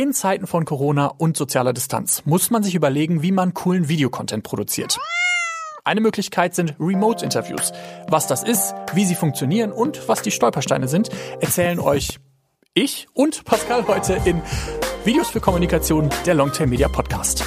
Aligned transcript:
In 0.00 0.14
Zeiten 0.14 0.46
von 0.46 0.64
Corona 0.64 1.08
und 1.18 1.36
sozialer 1.36 1.74
Distanz 1.74 2.22
muss 2.24 2.48
man 2.48 2.62
sich 2.62 2.74
überlegen, 2.74 3.20
wie 3.20 3.32
man 3.32 3.52
coolen 3.52 3.90
Videocontent 3.90 4.42
produziert. 4.42 4.98
Eine 5.84 6.00
Möglichkeit 6.00 6.54
sind 6.54 6.74
Remote-Interviews. 6.80 7.74
Was 8.08 8.26
das 8.26 8.42
ist, 8.42 8.74
wie 8.94 9.04
sie 9.04 9.14
funktionieren 9.14 9.72
und 9.72 10.08
was 10.08 10.22
die 10.22 10.30
Stolpersteine 10.30 10.88
sind, 10.88 11.10
erzählen 11.40 11.78
euch 11.78 12.18
ich 12.72 13.08
und 13.12 13.44
Pascal 13.44 13.86
heute 13.88 14.18
in 14.24 14.40
Videos 15.04 15.28
für 15.28 15.40
Kommunikation, 15.40 16.08
der 16.24 16.32
Longtail 16.32 16.68
Media 16.68 16.88
Podcast. 16.88 17.44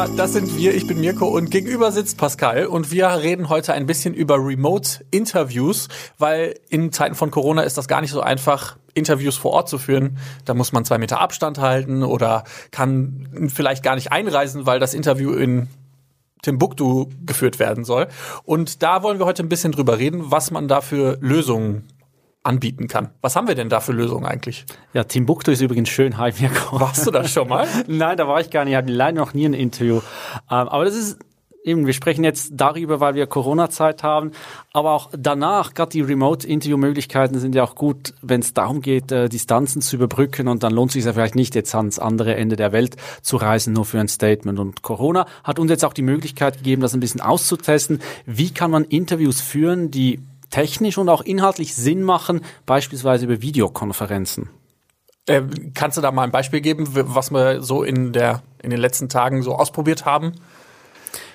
Ja, 0.00 0.08
das 0.16 0.32
sind 0.32 0.56
wir. 0.56 0.74
Ich 0.74 0.86
bin 0.86 0.98
Mirko 0.98 1.28
und 1.28 1.50
gegenüber 1.50 1.92
sitzt 1.92 2.16
Pascal 2.16 2.64
und 2.64 2.90
wir 2.90 3.06
reden 3.06 3.50
heute 3.50 3.74
ein 3.74 3.84
bisschen 3.84 4.14
über 4.14 4.36
Remote-Interviews, 4.36 5.88
weil 6.16 6.58
in 6.70 6.90
Zeiten 6.90 7.14
von 7.14 7.30
Corona 7.30 7.64
ist 7.64 7.76
das 7.76 7.86
gar 7.86 8.00
nicht 8.00 8.10
so 8.10 8.22
einfach, 8.22 8.78
Interviews 8.94 9.36
vor 9.36 9.50
Ort 9.50 9.68
zu 9.68 9.76
führen. 9.76 10.16
Da 10.46 10.54
muss 10.54 10.72
man 10.72 10.86
zwei 10.86 10.96
Meter 10.96 11.20
Abstand 11.20 11.58
halten 11.58 12.02
oder 12.02 12.44
kann 12.70 13.50
vielleicht 13.54 13.82
gar 13.82 13.94
nicht 13.94 14.10
einreisen, 14.10 14.64
weil 14.64 14.80
das 14.80 14.94
Interview 14.94 15.32
in 15.32 15.68
Timbuktu 16.40 17.10
geführt 17.26 17.58
werden 17.58 17.84
soll. 17.84 18.08
Und 18.44 18.82
da 18.82 19.02
wollen 19.02 19.18
wir 19.18 19.26
heute 19.26 19.42
ein 19.42 19.50
bisschen 19.50 19.72
drüber 19.72 19.98
reden, 19.98 20.30
was 20.30 20.50
man 20.50 20.66
da 20.66 20.80
für 20.80 21.18
Lösungen 21.20 21.86
anbieten 22.42 22.88
kann. 22.88 23.10
Was 23.20 23.36
haben 23.36 23.48
wir 23.48 23.54
denn 23.54 23.68
da 23.68 23.80
für 23.80 23.92
Lösungen 23.92 24.24
eigentlich? 24.24 24.64
Ja, 24.94 25.04
Timbuktu 25.04 25.50
ist 25.50 25.60
übrigens 25.60 25.88
schön. 25.88 26.14
Mirko. 26.18 26.80
Warst 26.80 27.06
du 27.06 27.10
da 27.10 27.24
schon 27.24 27.48
mal? 27.48 27.66
Nein, 27.86 28.16
da 28.16 28.26
war 28.26 28.40
ich 28.40 28.50
gar 28.50 28.64
nicht. 28.64 28.72
Ich 28.72 28.78
hatte 28.78 28.92
leider 28.92 29.18
noch 29.18 29.34
nie 29.34 29.46
ein 29.46 29.54
Interview. 29.54 29.96
Ähm, 30.50 30.68
aber 30.68 30.84
das 30.84 30.94
ist 30.94 31.18
eben, 31.64 31.86
wir 31.86 31.92
sprechen 31.92 32.24
jetzt 32.24 32.52
darüber, 32.54 33.00
weil 33.00 33.14
wir 33.14 33.26
Corona-Zeit 33.26 34.02
haben, 34.02 34.32
aber 34.72 34.92
auch 34.92 35.10
danach, 35.16 35.74
gerade 35.74 35.90
die 35.90 36.00
Remote-Interview-Möglichkeiten 36.00 37.38
sind 37.38 37.54
ja 37.54 37.64
auch 37.64 37.74
gut, 37.74 38.14
wenn 38.22 38.40
es 38.40 38.54
darum 38.54 38.80
geht, 38.80 39.12
äh, 39.12 39.28
Distanzen 39.28 39.82
zu 39.82 39.96
überbrücken 39.96 40.48
und 40.48 40.62
dann 40.62 40.72
lohnt 40.72 40.90
es 40.90 40.94
sich 40.94 41.04
ja 41.04 41.12
vielleicht 41.12 41.34
nicht, 41.34 41.54
jetzt 41.54 41.74
ans 41.74 41.98
andere 41.98 42.34
Ende 42.36 42.56
der 42.56 42.72
Welt 42.72 42.96
zu 43.22 43.36
reisen, 43.36 43.74
nur 43.74 43.84
für 43.84 44.00
ein 44.00 44.08
Statement. 44.08 44.58
Und 44.58 44.82
Corona 44.82 45.26
hat 45.44 45.58
uns 45.58 45.70
jetzt 45.70 45.84
auch 45.84 45.92
die 45.92 46.02
Möglichkeit 46.02 46.58
gegeben, 46.58 46.82
das 46.82 46.94
ein 46.94 47.00
bisschen 47.00 47.20
auszutesten. 47.20 48.00
Wie 48.24 48.50
kann 48.50 48.70
man 48.70 48.84
Interviews 48.84 49.40
führen, 49.40 49.90
die 49.90 50.20
technisch 50.50 50.98
und 50.98 51.08
auch 51.08 51.22
inhaltlich 51.22 51.74
Sinn 51.74 52.02
machen, 52.02 52.42
beispielsweise 52.66 53.24
über 53.24 53.40
Videokonferenzen. 53.40 54.50
Äh, 55.26 55.42
kannst 55.74 55.96
du 55.96 56.02
da 56.02 56.10
mal 56.12 56.24
ein 56.24 56.30
Beispiel 56.30 56.60
geben, 56.60 56.88
was 56.90 57.30
wir 57.30 57.62
so 57.62 57.82
in, 57.82 58.12
der, 58.12 58.42
in 58.62 58.70
den 58.70 58.80
letzten 58.80 59.08
Tagen 59.08 59.42
so 59.42 59.54
ausprobiert 59.54 60.04
haben? 60.04 60.32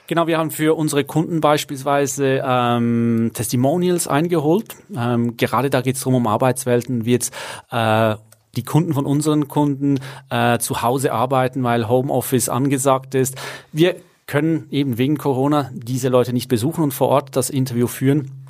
Genau, 0.07 0.27
wir 0.27 0.37
haben 0.37 0.51
für 0.51 0.77
unsere 0.77 1.03
Kunden 1.03 1.41
beispielsweise 1.41 2.43
ähm, 2.45 3.31
Testimonials 3.33 4.07
eingeholt. 4.07 4.75
Ähm, 4.95 5.35
gerade 5.35 5.71
da 5.71 5.81
geht 5.81 5.95
es 5.95 6.01
darum, 6.01 6.15
um 6.15 6.27
Arbeitswelten, 6.27 7.05
wie 7.05 7.13
jetzt 7.13 7.33
äh, 7.71 8.15
die 8.55 8.63
Kunden 8.63 8.93
von 8.93 9.05
unseren 9.05 9.47
Kunden 9.47 9.99
äh, 10.29 10.59
zu 10.59 10.83
Hause 10.83 11.11
arbeiten, 11.11 11.63
weil 11.63 11.89
Homeoffice 11.89 12.49
angesagt 12.49 13.15
ist. 13.15 13.35
Wir 13.71 13.95
können 14.27 14.67
eben 14.69 14.97
wegen 14.97 15.17
Corona 15.17 15.71
diese 15.73 16.09
Leute 16.09 16.33
nicht 16.33 16.49
besuchen 16.49 16.83
und 16.83 16.93
vor 16.93 17.09
Ort 17.09 17.35
das 17.35 17.49
Interview 17.49 17.87
führen. 17.87 18.44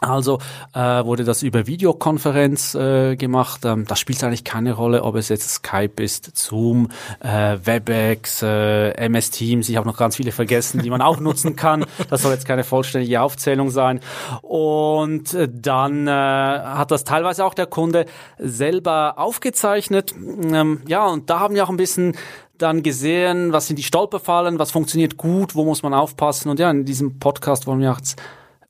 Also 0.00 0.38
äh, 0.74 1.04
wurde 1.04 1.24
das 1.24 1.42
über 1.42 1.66
Videokonferenz 1.66 2.74
äh, 2.74 3.16
gemacht. 3.16 3.64
Ähm, 3.64 3.84
das 3.86 4.00
spielt 4.00 4.22
eigentlich 4.24 4.44
keine 4.44 4.72
Rolle, 4.72 5.02
ob 5.02 5.14
es 5.16 5.28
jetzt 5.28 5.48
Skype 5.50 6.02
ist, 6.02 6.36
Zoom, 6.36 6.88
äh, 7.20 7.58
WebEx, 7.62 8.42
äh, 8.42 8.90
MS 8.92 9.30
Teams. 9.30 9.68
Ich 9.68 9.76
habe 9.76 9.86
noch 9.86 9.96
ganz 9.96 10.16
viele 10.16 10.32
vergessen, 10.32 10.82
die 10.82 10.90
man 10.90 11.02
auch 11.02 11.20
nutzen 11.20 11.56
kann. 11.56 11.84
Das 12.08 12.22
soll 12.22 12.32
jetzt 12.32 12.46
keine 12.46 12.64
vollständige 12.64 13.20
Aufzählung 13.20 13.70
sein. 13.70 14.00
Und 14.42 15.34
äh, 15.34 15.48
dann 15.52 16.06
äh, 16.06 16.10
hat 16.10 16.90
das 16.90 17.04
teilweise 17.04 17.44
auch 17.44 17.54
der 17.54 17.66
Kunde 17.66 18.06
selber 18.38 19.14
aufgezeichnet. 19.18 20.14
Ähm, 20.42 20.80
ja, 20.86 21.06
und 21.06 21.28
da 21.28 21.40
haben 21.40 21.54
wir 21.54 21.64
auch 21.64 21.70
ein 21.70 21.76
bisschen 21.76 22.16
dann 22.56 22.82
gesehen, 22.82 23.52
was 23.52 23.66
sind 23.66 23.76
die 23.76 23.82
Stolperfallen, 23.82 24.58
was 24.58 24.70
funktioniert 24.70 25.16
gut, 25.16 25.54
wo 25.54 25.64
muss 25.64 25.82
man 25.82 25.94
aufpassen. 25.94 26.50
Und 26.50 26.58
ja, 26.58 26.70
in 26.70 26.84
diesem 26.84 27.18
Podcast 27.18 27.66
wollen 27.66 27.80
wir 27.80 27.94
jetzt 27.96 28.20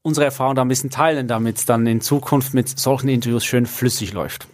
unsere 0.03 0.25
Erfahrung 0.25 0.55
da 0.55 0.62
ein 0.62 0.69
bisschen 0.69 0.91
teilen, 0.91 1.28
damit 1.28 1.59
es 1.59 1.66
dann 1.66 1.87
in 1.87 2.00
Zukunft 2.00 2.55
mit 2.55 2.69
solchen 2.78 3.09
Interviews 3.09 3.44
schön 3.44 3.66
flüssig 3.66 4.12
läuft. 4.12 4.47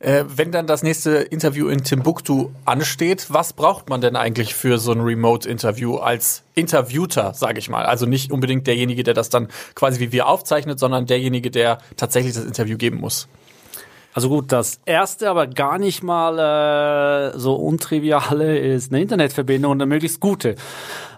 Äh, 0.00 0.24
wenn 0.34 0.50
dann 0.50 0.66
das 0.66 0.82
nächste 0.82 1.10
Interview 1.16 1.68
in 1.68 1.84
Timbuktu 1.84 2.48
ansteht, 2.64 3.26
was 3.28 3.52
braucht 3.52 3.90
man 3.90 4.00
denn 4.00 4.16
eigentlich 4.16 4.54
für 4.54 4.78
so 4.78 4.92
ein 4.92 5.00
Remote-Interview 5.00 5.96
als 5.96 6.42
Interviewter, 6.54 7.34
sage 7.34 7.58
ich 7.58 7.68
mal? 7.68 7.84
Also 7.84 8.06
nicht 8.06 8.32
unbedingt 8.32 8.66
derjenige, 8.66 9.02
der 9.02 9.12
das 9.12 9.28
dann 9.28 9.48
quasi 9.74 10.00
wie 10.00 10.10
wir 10.10 10.26
aufzeichnet, 10.26 10.78
sondern 10.78 11.04
derjenige, 11.04 11.50
der 11.50 11.78
tatsächlich 11.98 12.32
das 12.32 12.46
Interview 12.46 12.78
geben 12.78 12.96
muss. 12.98 13.28
Also 14.12 14.28
gut, 14.28 14.50
das 14.50 14.80
erste, 14.86 15.30
aber 15.30 15.46
gar 15.46 15.78
nicht 15.78 16.02
mal 16.02 17.32
äh, 17.32 17.38
so 17.38 17.54
untriviale 17.54 18.58
ist 18.58 18.92
eine 18.92 19.02
Internetverbindung 19.02 19.72
und 19.72 19.80
eine 19.80 19.88
möglichst 19.88 20.20
gute. 20.20 20.56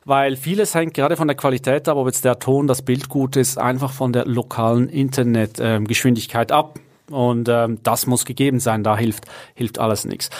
Weil 0.04 0.36
vieles 0.36 0.74
hängt 0.74 0.94
gerade 0.94 1.16
von 1.16 1.28
der 1.28 1.36
Qualität 1.36 1.88
ab, 1.88 1.96
ob 1.96 2.06
jetzt 2.06 2.24
der 2.24 2.38
Ton, 2.38 2.66
das 2.66 2.82
Bild 2.82 3.08
gut 3.08 3.36
ist, 3.36 3.56
einfach 3.56 3.92
von 3.92 4.12
der 4.12 4.26
lokalen 4.26 4.88
Internetgeschwindigkeit 4.88 6.50
äh, 6.50 6.54
ab. 6.54 6.78
Und 7.10 7.48
ähm, 7.48 7.78
das 7.82 8.06
muss 8.06 8.24
gegeben 8.24 8.60
sein, 8.60 8.82
da 8.82 8.96
hilft, 8.96 9.24
hilft 9.54 9.78
alles 9.78 10.04
nichts. 10.04 10.30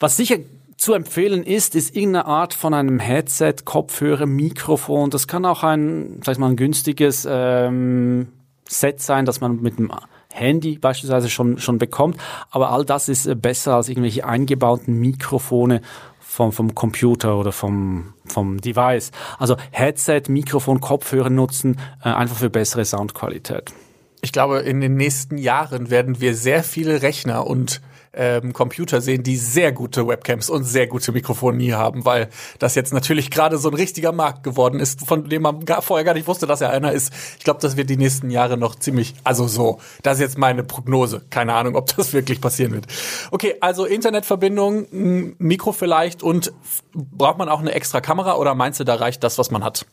Was 0.00 0.16
sicher 0.16 0.36
zu 0.76 0.94
empfehlen 0.94 1.42
ist, 1.42 1.74
ist 1.74 1.94
irgendeine 1.94 2.26
Art 2.26 2.54
von 2.54 2.72
einem 2.72 2.98
Headset, 2.98 3.54
Kopfhörer, 3.64 4.26
Mikrofon. 4.26 5.10
Das 5.10 5.26
kann 5.26 5.44
auch 5.44 5.64
ein, 5.64 6.20
sag 6.24 6.32
ich 6.32 6.38
mal, 6.38 6.50
ein 6.50 6.56
günstiges 6.56 7.26
ähm, 7.28 8.28
Set 8.68 9.00
sein, 9.00 9.24
das 9.24 9.40
man 9.40 9.60
mit 9.60 9.78
dem 9.78 9.90
Handy 10.32 10.78
beispielsweise 10.78 11.30
schon, 11.30 11.58
schon 11.58 11.78
bekommt. 11.78 12.18
Aber 12.50 12.70
all 12.70 12.84
das 12.84 13.08
ist 13.08 13.26
äh, 13.26 13.34
besser 13.34 13.74
als 13.74 13.88
irgendwelche 13.88 14.24
eingebauten 14.24 14.94
Mikrofone 14.94 15.80
vom, 16.20 16.52
vom 16.52 16.74
Computer 16.74 17.36
oder 17.38 17.52
vom, 17.52 18.14
vom 18.26 18.60
Device. 18.60 19.10
Also 19.38 19.56
Headset, 19.70 20.22
Mikrofon, 20.28 20.80
Kopfhörer 20.80 21.30
nutzen, 21.30 21.78
äh, 22.04 22.10
einfach 22.10 22.36
für 22.36 22.50
bessere 22.50 22.84
Soundqualität. 22.84 23.72
Ich 24.20 24.32
glaube, 24.32 24.58
in 24.58 24.80
den 24.80 24.96
nächsten 24.96 25.38
Jahren 25.38 25.90
werden 25.90 26.20
wir 26.20 26.34
sehr 26.34 26.62
viele 26.62 27.02
Rechner 27.02 27.46
und 27.46 27.80
ähm, 28.18 28.52
Computer 28.52 29.00
sehen, 29.00 29.22
die 29.22 29.36
sehr 29.36 29.72
gute 29.72 30.06
Webcams 30.06 30.50
und 30.50 30.64
sehr 30.64 30.88
gute 30.88 31.12
Mikrofonie 31.12 31.72
haben, 31.72 32.04
weil 32.04 32.28
das 32.58 32.74
jetzt 32.74 32.92
natürlich 32.92 33.30
gerade 33.30 33.56
so 33.56 33.68
ein 33.68 33.74
richtiger 33.74 34.12
Markt 34.12 34.42
geworden 34.42 34.80
ist, 34.80 35.06
von 35.06 35.28
dem 35.28 35.42
man 35.42 35.64
gar, 35.64 35.80
vorher 35.80 36.04
gar 36.04 36.14
nicht 36.14 36.26
wusste, 36.26 36.46
dass 36.46 36.60
er 36.60 36.70
einer 36.70 36.92
ist. 36.92 37.12
Ich 37.38 37.44
glaube, 37.44 37.60
das 37.60 37.76
wird 37.76 37.88
die 37.88 37.96
nächsten 37.96 38.30
Jahre 38.30 38.56
noch 38.58 38.74
ziemlich, 38.74 39.14
also 39.24 39.46
so, 39.46 39.78
das 40.02 40.14
ist 40.14 40.20
jetzt 40.20 40.38
meine 40.38 40.64
Prognose. 40.64 41.22
Keine 41.30 41.54
Ahnung, 41.54 41.76
ob 41.76 41.94
das 41.96 42.12
wirklich 42.12 42.40
passieren 42.40 42.72
wird. 42.72 42.86
Okay, 43.30 43.54
also 43.60 43.84
Internetverbindung, 43.84 45.34
Mikro 45.38 45.72
vielleicht 45.72 46.22
und 46.22 46.52
braucht 46.92 47.38
man 47.38 47.48
auch 47.48 47.60
eine 47.60 47.72
extra 47.72 48.00
Kamera 48.00 48.36
oder 48.36 48.54
meinst 48.54 48.80
du, 48.80 48.84
da 48.84 48.96
reicht 48.96 49.22
das, 49.22 49.38
was 49.38 49.50
man 49.50 49.62
hat? 49.62 49.86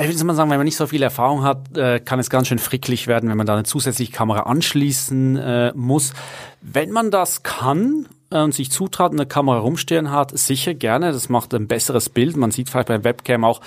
Ich 0.00 0.08
würde 0.08 0.24
mal 0.24 0.34
sagen, 0.34 0.50
wenn 0.50 0.56
man 0.56 0.64
nicht 0.64 0.76
so 0.76 0.86
viel 0.86 1.02
Erfahrung 1.02 1.42
hat, 1.42 1.76
äh, 1.76 2.00
kann 2.00 2.18
es 2.18 2.30
ganz 2.30 2.48
schön 2.48 2.58
fricklig 2.58 3.06
werden, 3.06 3.28
wenn 3.28 3.36
man 3.36 3.46
da 3.46 3.52
eine 3.52 3.64
zusätzliche 3.64 4.12
Kamera 4.12 4.40
anschließen 4.40 5.36
äh, 5.36 5.72
muss. 5.74 6.14
Wenn 6.62 6.90
man 6.90 7.10
das 7.10 7.42
kann 7.42 8.06
äh, 8.30 8.40
und 8.40 8.54
sich 8.54 8.70
zutraut 8.70 9.12
eine 9.12 9.26
Kamera 9.26 9.58
rumstehen 9.58 10.10
hat, 10.10 10.36
sicher 10.38 10.72
gerne. 10.72 11.12
Das 11.12 11.28
macht 11.28 11.52
ein 11.52 11.68
besseres 11.68 12.08
Bild. 12.08 12.38
Man 12.38 12.50
sieht 12.50 12.70
vielleicht 12.70 12.88
beim 12.88 13.04
Webcam 13.04 13.44
auch 13.44 13.60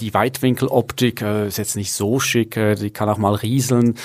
die 0.00 0.14
Weitwinkeloptik 0.14 1.22
ist 1.22 1.58
jetzt 1.58 1.74
nicht 1.74 1.92
so 1.92 2.20
schick. 2.20 2.54
Die 2.54 2.90
kann 2.90 3.08
auch 3.08 3.18
mal 3.18 3.34
rieseln. 3.34 3.96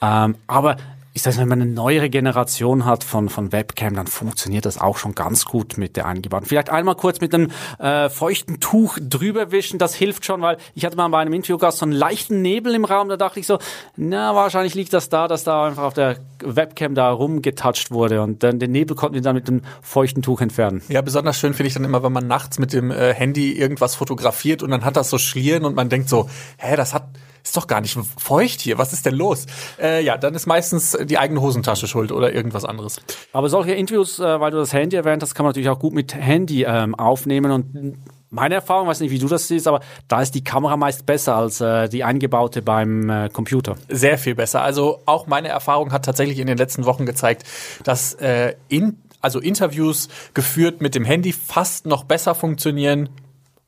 Ähm, 0.00 0.36
aber 0.46 0.76
ich 1.12 1.22
sage, 1.22 1.38
wenn 1.38 1.48
man 1.48 1.60
eine 1.60 1.70
neuere 1.70 2.08
Generation 2.08 2.84
hat 2.84 3.02
von, 3.02 3.28
von 3.28 3.50
Webcam, 3.50 3.96
dann 3.96 4.06
funktioniert 4.06 4.64
das 4.64 4.80
auch 4.80 4.96
schon 4.96 5.16
ganz 5.16 5.44
gut 5.44 5.76
mit 5.76 5.96
der 5.96 6.06
eingebauten. 6.06 6.46
Vielleicht 6.46 6.70
einmal 6.70 6.94
kurz 6.94 7.20
mit 7.20 7.34
einem 7.34 7.50
äh, 7.80 8.08
feuchten 8.08 8.60
Tuch 8.60 8.96
drüber 9.00 9.50
wischen, 9.50 9.78
das 9.78 9.94
hilft 9.94 10.24
schon, 10.24 10.40
weil 10.40 10.56
ich 10.74 10.84
hatte 10.84 10.96
mal 10.96 11.08
bei 11.08 11.18
einem 11.18 11.32
Interviewgast 11.32 11.78
so 11.78 11.84
einen 11.84 11.92
leichten 11.92 12.42
Nebel 12.42 12.76
im 12.76 12.84
Raum, 12.84 13.08
da 13.08 13.16
dachte 13.16 13.40
ich 13.40 13.46
so, 13.48 13.58
na, 13.96 14.36
wahrscheinlich 14.36 14.74
liegt 14.74 14.92
das 14.92 15.08
da, 15.08 15.26
dass 15.26 15.42
da 15.42 15.66
einfach 15.66 15.82
auf 15.82 15.94
der 15.94 16.18
Webcam 16.44 16.94
da 16.94 17.10
rumgetoucht 17.10 17.90
wurde 17.90 18.22
und 18.22 18.44
dann 18.44 18.60
den 18.60 18.70
Nebel 18.70 18.94
konnten 18.94 19.14
wir 19.14 19.22
dann 19.22 19.34
mit 19.34 19.48
einem 19.48 19.62
feuchten 19.82 20.22
Tuch 20.22 20.40
entfernen. 20.40 20.80
Ja, 20.88 21.02
besonders 21.02 21.38
schön 21.38 21.54
finde 21.54 21.68
ich 21.68 21.74
dann 21.74 21.84
immer, 21.84 22.04
wenn 22.04 22.12
man 22.12 22.28
nachts 22.28 22.60
mit 22.60 22.72
dem 22.72 22.92
äh, 22.92 23.12
Handy 23.14 23.52
irgendwas 23.52 23.96
fotografiert 23.96 24.62
und 24.62 24.70
dann 24.70 24.84
hat 24.84 24.96
das 24.96 25.10
so 25.10 25.18
Schlieren 25.18 25.64
und 25.64 25.74
man 25.74 25.88
denkt 25.88 26.08
so, 26.08 26.30
hä, 26.58 26.76
das 26.76 26.94
hat 26.94 27.08
ist 27.42 27.56
doch 27.56 27.66
gar 27.66 27.80
nicht 27.80 27.96
feucht 28.18 28.60
hier, 28.60 28.78
was 28.78 28.92
ist 28.92 29.06
denn 29.06 29.14
los? 29.14 29.46
Äh, 29.80 30.04
ja, 30.04 30.16
dann 30.16 30.34
ist 30.34 30.46
meistens 30.46 30.96
die 31.02 31.18
eigene 31.18 31.40
Hosentasche 31.40 31.86
schuld 31.86 32.12
oder 32.12 32.32
irgendwas 32.32 32.64
anderes. 32.64 33.00
Aber 33.32 33.48
solche 33.48 33.72
Interviews, 33.72 34.18
äh, 34.18 34.40
weil 34.40 34.50
du 34.50 34.58
das 34.58 34.72
Handy 34.72 34.96
erwähnt 34.96 35.22
hast, 35.22 35.34
kann 35.34 35.44
man 35.44 35.50
natürlich 35.50 35.68
auch 35.68 35.78
gut 35.78 35.94
mit 35.94 36.14
Handy 36.14 36.64
ähm, 36.64 36.94
aufnehmen 36.94 37.50
und 37.52 37.96
meine 38.30 38.54
Erfahrung, 38.54 38.86
weiß 38.86 39.00
nicht, 39.00 39.10
wie 39.10 39.18
du 39.18 39.26
das 39.26 39.48
siehst, 39.48 39.66
aber 39.66 39.80
da 40.08 40.22
ist 40.22 40.34
die 40.34 40.44
Kamera 40.44 40.76
meist 40.76 41.04
besser 41.04 41.34
als 41.34 41.60
äh, 41.60 41.88
die 41.88 42.04
eingebaute 42.04 42.62
beim 42.62 43.10
äh, 43.10 43.28
Computer. 43.28 43.76
Sehr 43.88 44.18
viel 44.18 44.36
besser. 44.36 44.62
Also 44.62 45.00
auch 45.04 45.26
meine 45.26 45.48
Erfahrung 45.48 45.92
hat 45.92 46.04
tatsächlich 46.04 46.38
in 46.38 46.46
den 46.46 46.56
letzten 46.56 46.84
Wochen 46.84 47.06
gezeigt, 47.06 47.44
dass 47.82 48.14
äh, 48.14 48.54
in, 48.68 48.98
also 49.20 49.40
Interviews 49.40 50.08
geführt 50.32 50.80
mit 50.80 50.94
dem 50.94 51.04
Handy 51.04 51.32
fast 51.32 51.86
noch 51.86 52.04
besser 52.04 52.36
funktionieren 52.36 53.08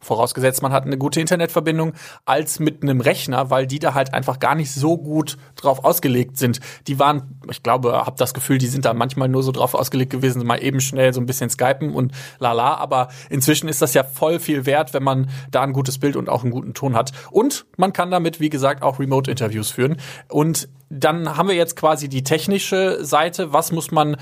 vorausgesetzt 0.03 0.63
man 0.63 0.73
hat 0.73 0.85
eine 0.85 0.99
gute 0.99 1.21
Internetverbindung, 1.21 1.95
als 2.27 2.59
mit 2.59 2.83
einem 2.83 3.01
Rechner, 3.01 3.51
weil 3.51 3.67
die 3.67 3.79
da 3.79 3.95
halt 3.95 4.13
einfach 4.13 4.39
gar 4.39 4.55
nicht 4.55 4.73
so 4.73 4.99
gut 4.99 5.39
drauf 5.57 5.85
ausgelegt 5.85 6.37
sind. 6.37 6.61
Die 6.87 6.99
waren, 6.99 7.41
ich 7.51 7.63
glaube, 7.63 7.93
habe 7.93 8.17
das 8.19 8.35
Gefühl, 8.35 8.59
die 8.59 8.67
sind 8.67 8.85
da 8.85 8.93
manchmal 8.93 9.29
nur 9.29 9.43
so 9.43 9.53
drauf 9.53 9.75
ausgelegt 9.75 10.11
gewesen, 10.11 10.45
mal 10.47 10.63
eben 10.63 10.81
schnell 10.81 11.15
so 11.15 11.21
ein 11.21 11.27
bisschen 11.27 11.51
skypen 11.51 11.95
und 11.95 12.13
lala, 12.39 12.75
aber 12.75 13.09
inzwischen 13.31 13.69
ist 13.69 13.81
das 13.81 13.95
ja 13.95 14.05
voll 14.05 14.41
viel 14.41 14.67
wert, 14.67 14.93
wenn 14.93 15.03
man 15.03 15.31
da 15.51 15.63
ein 15.63 15.73
gutes 15.73 15.99
Bild 15.99 16.17
und 16.17 16.29
auch 16.29 16.43
einen 16.43 16.53
guten 16.53 16.75
Ton 16.75 16.95
hat. 16.95 17.13
Und 17.31 17.67
man 17.77 17.93
kann 17.93 18.11
damit, 18.11 18.41
wie 18.41 18.51
gesagt, 18.51 18.83
auch 18.83 18.99
Remote-Interviews 18.99 19.71
führen. 19.71 19.97
Und 20.29 20.69
dann 20.93 21.39
haben 21.39 21.49
wir 21.49 21.57
jetzt 21.57 21.75
quasi 21.77 22.09
die 22.09 22.23
technische 22.23 23.03
Seite. 23.03 23.53
Was 23.53 23.73
muss 23.73 23.91
man 23.91 24.17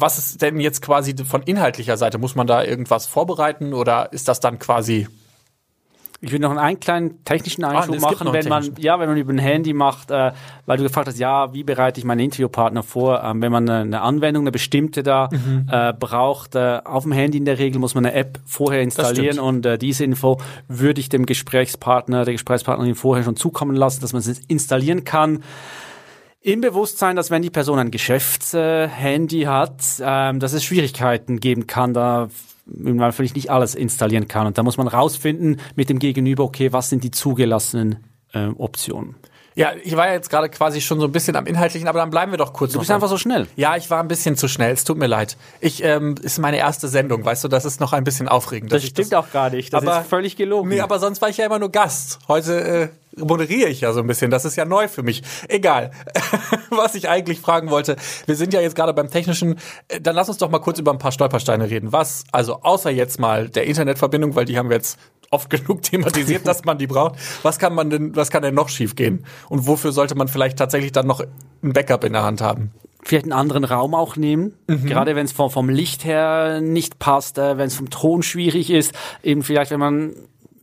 was 0.00 0.18
ist 0.18 0.42
denn 0.42 0.60
jetzt 0.60 0.82
quasi 0.82 1.14
von 1.24 1.42
inhaltlicher 1.42 1.96
Seite? 1.96 2.18
Muss 2.18 2.34
man 2.34 2.46
da 2.46 2.62
irgendwas 2.62 3.06
vorbereiten 3.06 3.74
oder 3.74 4.12
ist 4.12 4.28
das 4.28 4.40
dann 4.40 4.58
quasi 4.58 5.06
ich 6.22 6.32
will 6.32 6.38
noch 6.38 6.56
einen 6.56 6.80
kleinen 6.80 7.24
technischen 7.24 7.62
ah, 7.64 7.70
Einschub 7.70 7.96
ah, 7.96 8.00
machen, 8.00 8.32
wenn 8.32 8.48
man, 8.48 8.72
ja, 8.78 8.98
wenn 8.98 9.08
man 9.08 9.18
über 9.18 9.32
ein 9.32 9.38
Handy 9.38 9.74
macht, 9.74 10.10
äh, 10.10 10.32
weil 10.64 10.78
du 10.78 10.82
gefragt 10.82 11.08
hast, 11.08 11.18
ja, 11.18 11.52
wie 11.52 11.62
bereite 11.62 12.00
ich 12.00 12.06
meinen 12.06 12.20
Interviewpartner 12.20 12.82
vor? 12.82 13.22
Ähm, 13.22 13.42
wenn 13.42 13.52
man 13.52 13.68
eine, 13.68 13.80
eine, 13.82 14.00
Anwendung, 14.00 14.44
eine 14.44 14.50
bestimmte 14.50 15.02
da 15.02 15.28
mhm. 15.30 15.68
äh, 15.70 15.92
braucht, 15.92 16.54
äh, 16.54 16.80
auf 16.84 17.02
dem 17.02 17.12
Handy 17.12 17.38
in 17.38 17.44
der 17.44 17.58
Regel 17.58 17.78
muss 17.80 17.94
man 17.94 18.06
eine 18.06 18.14
App 18.14 18.40
vorher 18.46 18.80
installieren 18.80 19.38
und 19.38 19.66
äh, 19.66 19.76
diese 19.78 20.04
Info 20.04 20.40
würde 20.68 21.00
ich 21.00 21.10
dem 21.10 21.26
Gesprächspartner, 21.26 22.24
der 22.24 22.32
Gesprächspartnerin 22.32 22.94
vorher 22.94 23.24
schon 23.24 23.36
zukommen 23.36 23.76
lassen, 23.76 24.00
dass 24.00 24.12
man 24.12 24.20
es 24.20 24.38
installieren 24.48 25.04
kann 25.04 25.42
im 26.40 26.60
Bewusstsein, 26.60 27.16
dass 27.16 27.30
wenn 27.30 27.42
die 27.42 27.50
Person 27.50 27.78
ein 27.78 27.90
Geschäftshandy 27.90 29.42
hat, 29.42 29.82
ähm, 30.00 30.38
dass 30.38 30.52
es 30.52 30.64
Schwierigkeiten 30.64 31.40
geben 31.40 31.66
kann, 31.66 31.92
da 31.92 32.28
man 32.66 33.12
vielleicht 33.12 33.36
nicht 33.36 33.50
alles 33.50 33.74
installieren 33.74 34.28
kann. 34.28 34.46
Und 34.46 34.58
da 34.58 34.62
muss 34.62 34.76
man 34.76 34.88
rausfinden 34.88 35.60
mit 35.76 35.88
dem 35.88 35.98
Gegenüber, 35.98 36.44
okay, 36.44 36.72
was 36.72 36.90
sind 36.90 37.04
die 37.04 37.10
zugelassenen 37.10 38.04
äh, 38.32 38.48
Optionen. 38.58 39.16
Ja, 39.56 39.72
ich 39.82 39.96
war 39.96 40.06
ja 40.06 40.12
jetzt 40.12 40.28
gerade 40.28 40.50
quasi 40.50 40.82
schon 40.82 41.00
so 41.00 41.06
ein 41.06 41.12
bisschen 41.12 41.34
am 41.34 41.46
Inhaltlichen, 41.46 41.88
aber 41.88 41.98
dann 41.98 42.10
bleiben 42.10 42.30
wir 42.30 42.36
doch 42.36 42.52
kurz. 42.52 42.72
Du 42.72 42.78
bist 42.78 42.90
einfach 42.90 43.08
so 43.08 43.16
schnell. 43.16 43.46
Ja, 43.56 43.74
ich 43.74 43.88
war 43.88 44.00
ein 44.00 44.08
bisschen 44.08 44.36
zu 44.36 44.48
schnell. 44.48 44.74
Es 44.74 44.84
tut 44.84 44.98
mir 44.98 45.06
leid. 45.06 45.38
Ich 45.60 45.82
ähm, 45.82 46.14
ist 46.20 46.38
meine 46.38 46.58
erste 46.58 46.88
Sendung, 46.88 47.24
weißt 47.24 47.42
du, 47.42 47.48
das 47.48 47.64
ist 47.64 47.80
noch 47.80 47.94
ein 47.94 48.04
bisschen 48.04 48.28
aufregend. 48.28 48.70
Das 48.70 48.84
stimmt 48.84 49.12
das, 49.12 49.18
auch 49.18 49.32
gar 49.32 49.48
nicht. 49.48 49.72
Das 49.72 49.82
aber, 49.82 50.02
ist 50.02 50.08
völlig 50.08 50.36
gelogen. 50.36 50.68
Nee, 50.68 50.80
aber 50.80 50.98
sonst 50.98 51.22
war 51.22 51.30
ich 51.30 51.38
ja 51.38 51.46
immer 51.46 51.58
nur 51.58 51.70
Gast. 51.70 52.18
Heute 52.28 52.60
äh, 52.60 52.88
moderiere 53.16 53.70
ich 53.70 53.80
ja 53.80 53.94
so 53.94 54.00
ein 54.00 54.06
bisschen. 54.06 54.30
Das 54.30 54.44
ist 54.44 54.56
ja 54.56 54.66
neu 54.66 54.88
für 54.88 55.02
mich. 55.02 55.22
Egal. 55.48 55.90
Was 56.70 56.94
ich 56.94 57.08
eigentlich 57.08 57.40
fragen 57.40 57.70
wollte, 57.70 57.96
wir 58.26 58.36
sind 58.36 58.52
ja 58.52 58.60
jetzt 58.60 58.76
gerade 58.76 58.92
beim 58.92 59.10
technischen, 59.10 59.58
äh, 59.88 60.02
dann 60.02 60.14
lass 60.14 60.28
uns 60.28 60.36
doch 60.36 60.50
mal 60.50 60.58
kurz 60.58 60.78
über 60.78 60.92
ein 60.92 60.98
paar 60.98 61.12
Stolpersteine 61.12 61.70
reden. 61.70 61.92
Was, 61.92 62.24
also 62.30 62.60
außer 62.62 62.90
jetzt 62.90 63.18
mal 63.18 63.48
der 63.48 63.64
Internetverbindung, 63.64 64.34
weil 64.34 64.44
die 64.44 64.58
haben 64.58 64.68
wir 64.68 64.76
jetzt 64.76 64.98
oft 65.30 65.50
genug 65.50 65.82
thematisiert, 65.82 66.46
dass 66.46 66.64
man 66.64 66.78
die 66.78 66.86
braucht. 66.86 67.16
Was 67.42 67.58
kann 67.58 67.74
man 67.74 67.90
denn, 67.90 68.16
was 68.16 68.30
kann 68.30 68.42
denn 68.42 68.54
noch 68.54 68.68
schiefgehen? 68.68 69.24
Und 69.48 69.66
wofür 69.66 69.92
sollte 69.92 70.14
man 70.14 70.28
vielleicht 70.28 70.58
tatsächlich 70.58 70.92
dann 70.92 71.06
noch 71.06 71.20
ein 71.62 71.72
Backup 71.72 72.04
in 72.04 72.12
der 72.12 72.22
Hand 72.22 72.40
haben? 72.40 72.72
vielleicht 73.06 73.26
einen 73.26 73.32
anderen 73.32 73.64
Raum 73.64 73.94
auch 73.94 74.16
nehmen, 74.16 74.54
mhm. 74.66 74.84
gerade 74.86 75.14
wenn 75.14 75.26
es 75.26 75.32
vom, 75.32 75.48
vom 75.48 75.68
Licht 75.68 76.04
her 76.04 76.60
nicht 76.60 76.98
passt, 76.98 77.38
äh, 77.38 77.56
wenn 77.56 77.68
es 77.68 77.76
vom 77.76 77.88
Ton 77.88 78.24
schwierig 78.24 78.68
ist, 78.68 78.92
eben 79.22 79.44
vielleicht 79.44 79.70
wenn 79.70 79.78
man 79.78 80.12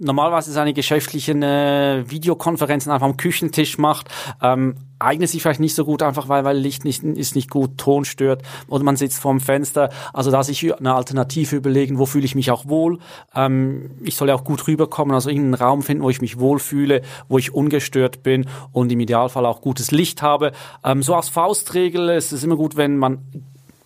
normalerweise 0.03 0.51
seine 0.51 0.73
geschäftlichen 0.73 1.43
äh, 1.43 2.03
Videokonferenzen 2.07 2.91
einfach 2.91 3.07
am 3.07 3.17
Küchentisch 3.17 3.77
macht, 3.77 4.09
ähm, 4.41 4.75
eignet 4.99 5.29
sich 5.29 5.41
vielleicht 5.41 5.59
nicht 5.59 5.75
so 5.75 5.85
gut, 5.85 6.01
einfach 6.01 6.29
weil, 6.29 6.43
weil 6.43 6.57
Licht 6.57 6.85
nicht, 6.85 7.03
ist 7.03 7.35
nicht 7.35 7.49
gut, 7.49 7.77
Ton 7.77 8.05
stört 8.05 8.41
oder 8.67 8.83
man 8.83 8.95
sitzt 8.95 9.19
vorm 9.19 9.39
Fenster. 9.39 9.89
Also 10.13 10.31
da 10.31 10.43
sich 10.43 10.77
eine 10.77 10.95
Alternative 10.95 11.55
überlegen, 11.55 11.99
wo 11.99 12.05
fühle 12.05 12.25
ich 12.25 12.35
mich 12.35 12.51
auch 12.51 12.67
wohl. 12.67 12.99
Ähm, 13.35 13.91
ich 14.03 14.15
soll 14.15 14.29
ja 14.29 14.35
auch 14.35 14.43
gut 14.43 14.67
rüberkommen, 14.67 15.13
also 15.13 15.29
irgendeinen 15.29 15.55
Raum 15.55 15.83
finden, 15.83 16.03
wo 16.03 16.09
ich 16.09 16.21
mich 16.21 16.39
wohlfühle, 16.39 17.01
wo 17.27 17.37
ich 17.37 17.53
ungestört 17.53 18.23
bin 18.23 18.45
und 18.71 18.91
im 18.91 18.99
Idealfall 18.99 19.45
auch 19.45 19.61
gutes 19.61 19.91
Licht 19.91 20.21
habe. 20.21 20.51
Ähm, 20.83 21.03
so 21.03 21.15
als 21.15 21.29
Faustregel 21.29 22.09
ist 22.09 22.31
es 22.31 22.43
immer 22.43 22.55
gut, 22.55 22.77
wenn 22.77 22.97
man 22.97 23.19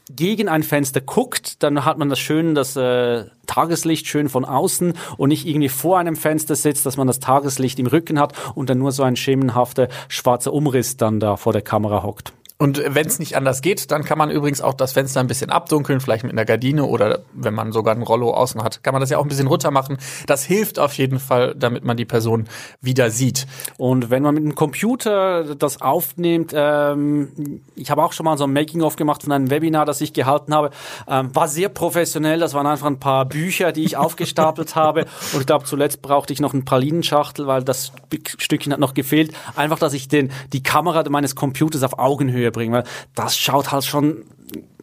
gegen 0.09 0.50
ein 0.50 0.63
Fenster 0.63 1.01
guckt, 1.01 1.62
dann 1.63 1.86
hat 1.86 1.98
man 1.98 2.09
das 2.09 2.19
schön, 2.19 2.56
das 2.56 2.75
äh, 2.75 3.25
Tageslicht 3.45 4.07
schön 4.07 4.30
von 4.30 4.45
außen 4.45 4.94
und 5.18 5.30
nicht 5.30 5.45
irgendwie 5.45 5.69
vor 5.69 6.00
einem 6.00 6.15
Fenster 6.15 6.56
sitzt, 6.56 6.86
dass 6.86 6.98
man 6.98 7.07
das 7.07 7.19
Tageslicht 7.19 7.80
im 7.80 7.88
Rücken 7.88 8.19
hat 8.19 8.33
und 8.56 8.69
dann 8.69 8.77
nur 8.77 8.92
so 8.92 9.04
ein 9.04 9.15
schemenhafter 9.15 9.88
schwarzer 10.07 10.54
Umriss 10.54 10.98
dann 10.98 11.19
da 11.19 11.36
vor 11.36 11.54
der 11.54 11.62
Kamera 11.62 12.04
hockt. 12.04 12.33
Und 12.59 12.81
wenn 12.88 13.06
es 13.06 13.19
nicht 13.19 13.38
anders 13.38 13.62
geht, 13.62 13.92
dann 13.92 14.04
kann 14.04 14.18
man 14.18 14.31
übrigens 14.31 14.62
auch 14.62 14.74
das 14.74 14.94
Fenster 14.94 15.19
ein 15.19 15.27
bisschen 15.27 15.51
abdunkeln, 15.51 16.00
vielleicht 16.00 16.24
mit 16.24 16.31
einer 16.31 16.44
Gardine 16.45 16.86
oder 16.86 17.19
wenn 17.33 17.54
man 17.54 17.71
sogar 17.71 17.94
ein 17.94 18.01
Rollo 18.01 18.31
außen 18.31 18.63
hat, 18.63 18.83
kann 18.83 18.94
man 18.94 19.01
das 19.01 19.12
ja 19.12 19.19
auch 19.19 19.24
ein 19.24 19.27
bisschen 19.27 19.45
runter 19.45 19.69
machen. 19.69 19.98
Das 20.25 20.44
hilft 20.44 20.80
auf 20.80 20.94
jeden 20.94 21.19
Fall, 21.19 21.54
damit 21.56 21.86
man 21.86 21.98
die 21.98 22.06
Person 22.06 22.48
wieder 22.81 23.12
sieht. 23.12 23.45
Und 23.77 24.09
wenn 24.09 24.24
man 24.24 24.33
mit 24.33 24.44
einem 24.44 24.56
Computer 24.56 25.56
das 25.56 25.81
aufnimmt, 25.81 26.51
ähm, 26.56 27.62
ich 27.75 27.92
habe 27.92 28.04
auch 28.04 28.13
schon 28.13 28.24
mal 28.24 28.39
so 28.39 28.45
ein 28.45 28.54
Making-of 28.54 28.95
gemacht 28.95 29.21
von 29.21 29.33
einem 29.33 29.51
Webinar, 29.51 29.86
das 29.86 30.01
ich 30.01 30.13
gehalten 30.13 30.56
habe, 30.56 30.71
ähm, 31.07 31.36
war 31.36 31.48
sehr 31.48 31.69
professionell. 31.69 32.39
Das 32.39 32.56
waren 32.56 32.65
einfach 32.65 32.88
ein 32.88 33.00
paar 33.00 33.25
Bücher, 33.25 33.71
die 33.71 33.83
ich 33.83 33.98
aufgestapelt 33.98 34.75
habe. 34.75 35.06
Und 35.33 35.42
ich 35.42 35.45
glaube, 35.45 35.65
zuletzt 35.65 36.01
brauchte 36.01 36.33
ich 36.33 36.39
noch 36.39 36.56
ein 36.56 36.65
Pralinenschachtel, 36.65 37.45
weil 37.45 37.63
das 37.63 37.92
Stückchen 38.39 38.74
hat 38.74 38.80
noch 38.80 38.95
gefehlt. 38.95 39.31
Einfach, 39.56 39.77
dass 39.77 39.94
ich 39.94 40.07
den 40.07 40.31
die 40.54 40.63
Kamera 40.63 41.07
meines 41.07 41.36
Computers 41.36 41.83
auf 41.83 42.00
Augenhöhe 42.00 42.46
Höhe 42.47 42.51
bringen, 42.51 42.73
weil 42.73 42.83
das 43.15 43.38
schaut 43.38 43.71
halt 43.71 43.85
schon 43.85 44.25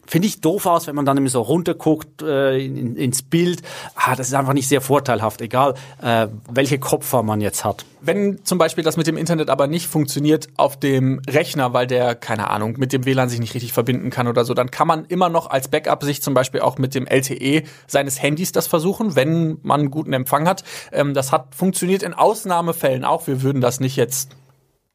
finde 0.07 0.27
ich 0.27 0.41
doof 0.41 0.65
aus, 0.65 0.87
wenn 0.87 0.95
man 0.95 1.05
dann 1.05 1.17
immer 1.17 1.29
so 1.29 1.41
runterguckt 1.41 2.21
äh, 2.21 2.63
in, 2.63 2.95
ins 2.95 3.23
Bild. 3.23 3.61
Ah, 3.95 4.15
das 4.15 4.27
ist 4.27 4.33
einfach 4.33 4.53
nicht 4.53 4.67
sehr 4.67 4.81
vorteilhaft, 4.81 5.41
egal 5.41 5.73
äh, 6.01 6.27
welche 6.49 6.77
Kopfform 6.77 7.25
man 7.25 7.41
jetzt 7.41 7.65
hat. 7.65 7.85
Wenn 8.01 8.45
zum 8.45 8.59
Beispiel 8.59 8.83
das 8.83 8.97
mit 8.97 9.07
dem 9.07 9.17
Internet 9.17 9.49
aber 9.49 9.65
nicht 9.65 9.87
funktioniert 9.87 10.47
auf 10.57 10.79
dem 10.79 11.21
Rechner, 11.27 11.73
weil 11.73 11.87
der, 11.87 12.13
keine 12.13 12.51
Ahnung, 12.51 12.75
mit 12.77 12.93
dem 12.93 13.05
WLAN 13.05 13.29
sich 13.29 13.39
nicht 13.39 13.55
richtig 13.55 13.73
verbinden 13.73 14.11
kann 14.11 14.27
oder 14.27 14.45
so, 14.45 14.53
dann 14.53 14.69
kann 14.69 14.87
man 14.87 15.05
immer 15.05 15.29
noch 15.29 15.49
als 15.49 15.69
Backup 15.69 16.03
sich 16.03 16.21
zum 16.21 16.35
Beispiel 16.35 16.61
auch 16.61 16.77
mit 16.77 16.93
dem 16.93 17.07
LTE 17.07 17.63
seines 17.87 18.21
Handys 18.21 18.51
das 18.51 18.67
versuchen, 18.67 19.15
wenn 19.15 19.57
man 19.63 19.89
guten 19.89 20.13
Empfang 20.13 20.47
hat. 20.47 20.63
Ähm, 20.91 21.15
das 21.15 21.31
hat 21.31 21.55
funktioniert 21.55 22.03
in 22.03 22.13
Ausnahmefällen 22.13 23.03
auch. 23.03 23.25
Wir 23.25 23.41
würden 23.41 23.59
das 23.59 23.79
nicht 23.79 23.95
jetzt 23.95 24.29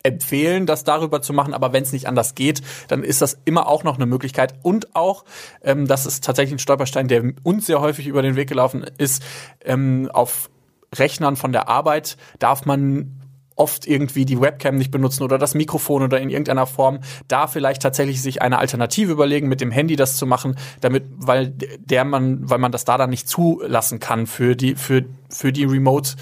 empfehlen, 0.03 0.67
das 0.67 0.85
darüber 0.85 1.21
zu 1.23 1.33
machen, 1.33 1.55
aber 1.55 1.73
wenn 1.73 1.83
es 1.83 1.93
nicht 1.93 2.09
anders 2.09 2.35
geht, 2.35 2.63
dann 2.89 3.03
ist 3.03 3.21
das 3.23 3.39
immer 3.45 3.67
auch 3.67 3.85
noch 3.85 3.97
eine 3.97 4.07
Möglichkeit. 4.07 4.55
Und 4.63 4.95
auch, 4.95 5.25
ähm, 5.63 5.87
das 5.87 6.07
ist 6.07 6.25
tatsächlich 6.25 6.55
ein 6.55 6.59
Stolperstein, 6.59 7.09
der 7.09 7.33
uns 7.43 7.67
sehr 7.67 7.81
häufig 7.81 8.07
über 8.07 8.23
den 8.23 8.37
Weg 8.37 8.49
gelaufen 8.49 8.85
ist, 8.99 9.23
ähm, 9.65 10.11
auf 10.13 10.51
Rechnern 10.95 11.37
von 11.37 11.53
der 11.53 11.69
Arbeit 11.69 12.17
darf 12.39 12.67
man 12.67 13.17
oft 13.61 13.87
irgendwie 13.87 14.25
die 14.25 14.41
Webcam 14.41 14.77
nicht 14.77 14.91
benutzen 14.91 15.23
oder 15.23 15.37
das 15.37 15.55
Mikrofon 15.55 16.03
oder 16.03 16.19
in 16.19 16.31
irgendeiner 16.31 16.67
Form 16.67 17.01
da 17.29 17.47
vielleicht 17.47 17.83
tatsächlich 17.83 18.23
sich 18.23 18.41
eine 18.41 18.59
Alternative 18.59 19.13
überlegen, 19.13 19.49
mit 19.49 19.61
dem 19.61 19.71
Handy 19.71 19.97
das 19.97 20.17
zu 20.17 20.27
machen, 20.27 20.57
damit, 20.81 21.05
weil 21.17 21.53
der 21.79 22.07
man, 22.07 22.49
weil 22.49 22.59
man 22.59 22.73
das 22.73 22.87
da 22.87 22.97
dann 22.97 23.11
nicht 23.11 23.29
zulassen 23.29 24.01
kann 24.01 24.27
für 24.27 24.57
die, 24.57 24.77
für, 24.77 25.05
für 25.29 25.53
die 25.53 25.65
Remote 25.65 26.13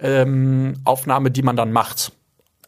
ähm, 0.00 0.74
Aufnahme, 0.84 1.30
die 1.30 1.42
man 1.42 1.54
dann 1.54 1.70
macht 1.70 2.12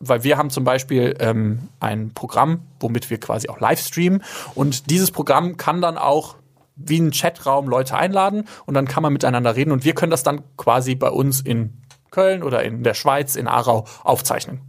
weil 0.03 0.25
wir 0.25 0.37
haben 0.37 0.51
zum 0.51 0.65
Beispiel 0.65 1.17
ähm, 1.21 1.69
ein 1.81 2.13
Programm, 2.13 2.61
womit 2.81 3.09
wir 3.09 3.19
quasi 3.19 3.49
auch 3.49 3.61
live 3.61 3.81
streamen 3.81 4.23
und 4.55 4.91
dieses 4.91 5.11
Programm 5.11 5.57
kann 5.57 5.81
dann 5.81 5.97
auch 5.97 6.37
wie 6.77 6.99
ein 6.99 7.13
Chatraum 7.13 7.69
Leute 7.69 7.97
einladen 7.97 8.45
und 8.67 8.75
dann 8.75 8.89
kann 8.89 9.03
man 9.03 9.13
miteinander 9.13 9.57
reden 9.57 9.73
und 9.73 9.85
wir 9.85 9.95
können 9.95 10.11
das 10.11 10.23
dann 10.23 10.43
quasi 10.57 10.95
bei 10.95 11.09
uns 11.09 11.41
in 11.41 11.75
Köln 12.11 12.43
oder 12.43 12.63
in 12.63 12.83
der 12.83 12.95
Schweiz, 12.95 13.37
in 13.37 13.47
Aarau 13.49 13.87
aufzeichnen. 14.05 14.61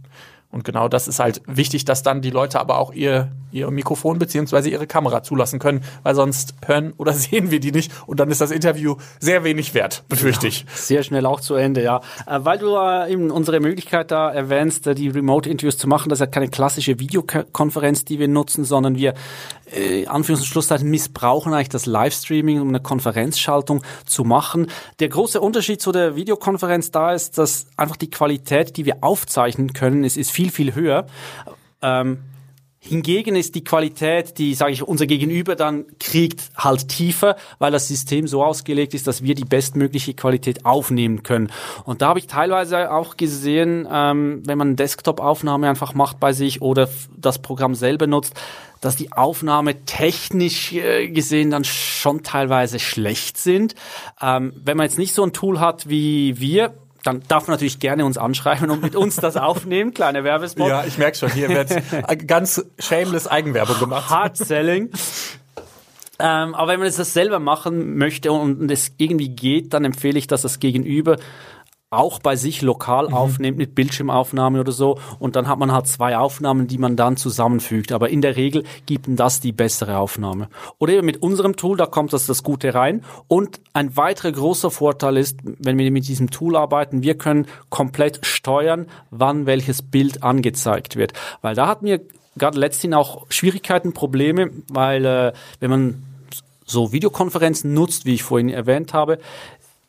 Und 0.54 0.62
genau 0.62 0.86
das 0.86 1.08
ist 1.08 1.18
halt 1.18 1.42
wichtig, 1.46 1.84
dass 1.84 2.04
dann 2.04 2.22
die 2.22 2.30
Leute 2.30 2.60
aber 2.60 2.78
auch 2.78 2.92
ihr, 2.92 3.32
ihr 3.50 3.68
Mikrofon 3.72 4.20
beziehungsweise 4.20 4.70
ihre 4.70 4.86
Kamera 4.86 5.24
zulassen 5.24 5.58
können, 5.58 5.82
weil 6.04 6.14
sonst 6.14 6.54
hören 6.64 6.94
oder 6.96 7.12
sehen 7.24 7.50
wir 7.50 7.58
die 7.58 7.72
nicht 7.72 7.90
und 8.06 8.20
dann 8.20 8.30
ist 8.30 8.40
das 8.40 8.52
Interview 8.52 8.94
sehr 9.18 9.42
wenig 9.42 9.74
wert, 9.74 10.04
befürchte 10.08 10.46
ich. 10.46 10.64
sehr 10.72 11.02
schnell 11.02 11.26
auch 11.26 11.40
zu 11.40 11.56
Ende, 11.56 11.82
ja. 11.82 12.02
Äh, 12.26 12.38
weil 12.42 12.58
du 12.58 12.76
eben 13.10 13.32
unsere 13.32 13.58
Möglichkeit 13.58 14.12
da 14.12 14.30
erwähnst, 14.30 14.86
äh, 14.86 14.94
die 14.94 15.08
Remote-Interviews 15.08 15.76
zu 15.76 15.88
machen, 15.88 16.08
das 16.08 16.18
ist 16.18 16.20
ja 16.20 16.26
keine 16.26 16.48
klassische 16.48 17.00
Videokonferenz, 17.00 18.04
die 18.04 18.20
wir 18.20 18.28
nutzen, 18.28 18.62
sondern 18.64 18.94
wir 18.94 19.14
äh, 19.74 20.06
Anführungs- 20.06 20.38
und 20.38 20.46
Schlusszeichen 20.46 20.90
missbrauchen 20.90 21.52
eigentlich 21.52 21.68
das 21.68 21.86
Livestreaming, 21.86 22.60
um 22.60 22.68
eine 22.68 22.80
Konferenzschaltung 22.80 23.82
zu 24.06 24.24
machen. 24.24 24.68
Der 25.00 25.08
große 25.08 25.40
Unterschied 25.40 25.80
zu 25.80 25.92
der 25.92 26.16
Videokonferenz 26.16 26.90
da 26.90 27.12
ist, 27.12 27.38
dass 27.38 27.66
einfach 27.76 27.96
die 27.96 28.10
Qualität, 28.10 28.76
die 28.76 28.84
wir 28.84 28.98
aufzeichnen 29.02 29.72
können, 29.72 30.04
ist, 30.04 30.16
ist 30.16 30.30
viel, 30.30 30.50
viel 30.50 30.74
höher. 30.74 31.06
Ähm, 31.82 32.18
Hingegen 32.86 33.34
ist 33.34 33.54
die 33.54 33.64
Qualität, 33.64 34.36
die, 34.36 34.54
sage 34.54 34.72
ich, 34.72 34.82
unser 34.82 35.06
Gegenüber 35.06 35.56
dann 35.56 35.86
kriegt, 35.98 36.50
halt 36.54 36.88
tiefer, 36.88 37.36
weil 37.58 37.72
das 37.72 37.88
System 37.88 38.28
so 38.28 38.44
ausgelegt 38.44 38.92
ist, 38.92 39.06
dass 39.06 39.22
wir 39.22 39.34
die 39.34 39.46
bestmögliche 39.46 40.12
Qualität 40.12 40.66
aufnehmen 40.66 41.22
können. 41.22 41.50
Und 41.84 42.02
da 42.02 42.08
habe 42.08 42.18
ich 42.18 42.26
teilweise 42.26 42.92
auch 42.92 43.16
gesehen, 43.16 43.88
ähm, 43.90 44.42
wenn 44.44 44.58
man 44.58 44.76
Desktop-Aufnahme 44.76 45.66
einfach 45.66 45.94
macht 45.94 46.20
bei 46.20 46.34
sich 46.34 46.60
oder 46.60 46.90
das 47.16 47.40
Programm 47.40 47.74
selber 47.74 48.06
nutzt, 48.06 48.34
dass 48.82 48.96
die 48.96 49.12
Aufnahme 49.12 49.86
technisch 49.86 50.74
äh, 50.74 51.08
gesehen 51.08 51.50
dann 51.50 51.64
schon 51.64 52.22
teilweise 52.22 52.78
schlecht 52.78 53.38
sind. 53.38 53.74
Ähm, 54.20 54.52
wenn 54.62 54.76
man 54.76 54.84
jetzt 54.84 54.98
nicht 54.98 55.14
so 55.14 55.22
ein 55.22 55.32
Tool 55.32 55.58
hat 55.58 55.88
wie 55.88 56.38
wir, 56.38 56.74
dann 57.04 57.22
darf 57.28 57.46
man 57.46 57.54
natürlich 57.54 57.78
gerne 57.78 58.04
uns 58.04 58.18
anschreiben 58.18 58.70
und 58.70 58.82
mit 58.82 58.96
uns 58.96 59.16
das 59.16 59.36
aufnehmen. 59.36 59.94
Kleine 59.94 60.24
Werbespot. 60.24 60.68
Ja, 60.68 60.84
ich 60.84 60.98
merke 60.98 61.16
schon, 61.16 61.30
hier 61.30 61.48
wird 61.50 62.26
ganz 62.26 62.64
shameless 62.78 63.28
Eigenwerbung 63.28 63.78
gemacht. 63.78 64.10
Hard 64.10 64.36
Selling. 64.36 64.90
Ähm, 66.18 66.54
aber 66.54 66.72
wenn 66.72 66.80
man 66.80 66.92
das 66.92 67.12
selber 67.12 67.40
machen 67.40 67.96
möchte 67.96 68.32
und 68.32 68.70
es 68.70 68.92
irgendwie 68.98 69.28
geht, 69.28 69.74
dann 69.74 69.84
empfehle 69.84 70.18
ich, 70.18 70.26
dass 70.26 70.42
das 70.42 70.60
Gegenüber 70.60 71.16
auch 71.98 72.18
bei 72.18 72.36
sich 72.36 72.62
lokal 72.62 73.08
mhm. 73.08 73.14
aufnimmt 73.14 73.58
mit 73.58 73.74
Bildschirmaufnahme 73.74 74.60
oder 74.60 74.72
so 74.72 74.98
und 75.18 75.36
dann 75.36 75.48
hat 75.48 75.58
man 75.58 75.72
halt 75.72 75.86
zwei 75.86 76.16
Aufnahmen, 76.16 76.66
die 76.66 76.78
man 76.78 76.96
dann 76.96 77.16
zusammenfügt. 77.16 77.92
Aber 77.92 78.10
in 78.10 78.20
der 78.20 78.36
Regel 78.36 78.64
gibt 78.86 79.06
das 79.08 79.40
die 79.40 79.52
bessere 79.52 79.98
Aufnahme. 79.98 80.48
Oder 80.78 80.94
eben 80.94 81.06
mit 81.06 81.22
unserem 81.22 81.56
Tool, 81.56 81.76
da 81.76 81.86
kommt 81.86 82.12
das 82.12 82.26
das 82.26 82.42
Gute 82.42 82.74
rein. 82.74 83.04
Und 83.28 83.60
ein 83.72 83.96
weiterer 83.96 84.32
großer 84.32 84.70
Vorteil 84.70 85.16
ist, 85.16 85.38
wenn 85.42 85.78
wir 85.78 85.90
mit 85.90 86.08
diesem 86.08 86.30
Tool 86.30 86.56
arbeiten, 86.56 87.02
wir 87.02 87.16
können 87.16 87.46
komplett 87.68 88.24
steuern, 88.24 88.86
wann 89.10 89.46
welches 89.46 89.82
Bild 89.82 90.22
angezeigt 90.22 90.96
wird. 90.96 91.12
Weil 91.42 91.54
da 91.54 91.66
hatten 91.66 91.86
wir 91.86 92.00
gerade 92.36 92.58
letztens 92.58 92.94
auch 92.94 93.26
Schwierigkeiten, 93.28 93.92
Probleme, 93.92 94.50
weil 94.68 95.04
äh, 95.04 95.32
wenn 95.60 95.70
man 95.70 96.02
so 96.66 96.92
Videokonferenzen 96.92 97.74
nutzt, 97.74 98.06
wie 98.06 98.14
ich 98.14 98.22
vorhin 98.22 98.48
erwähnt 98.48 98.94
habe, 98.94 99.18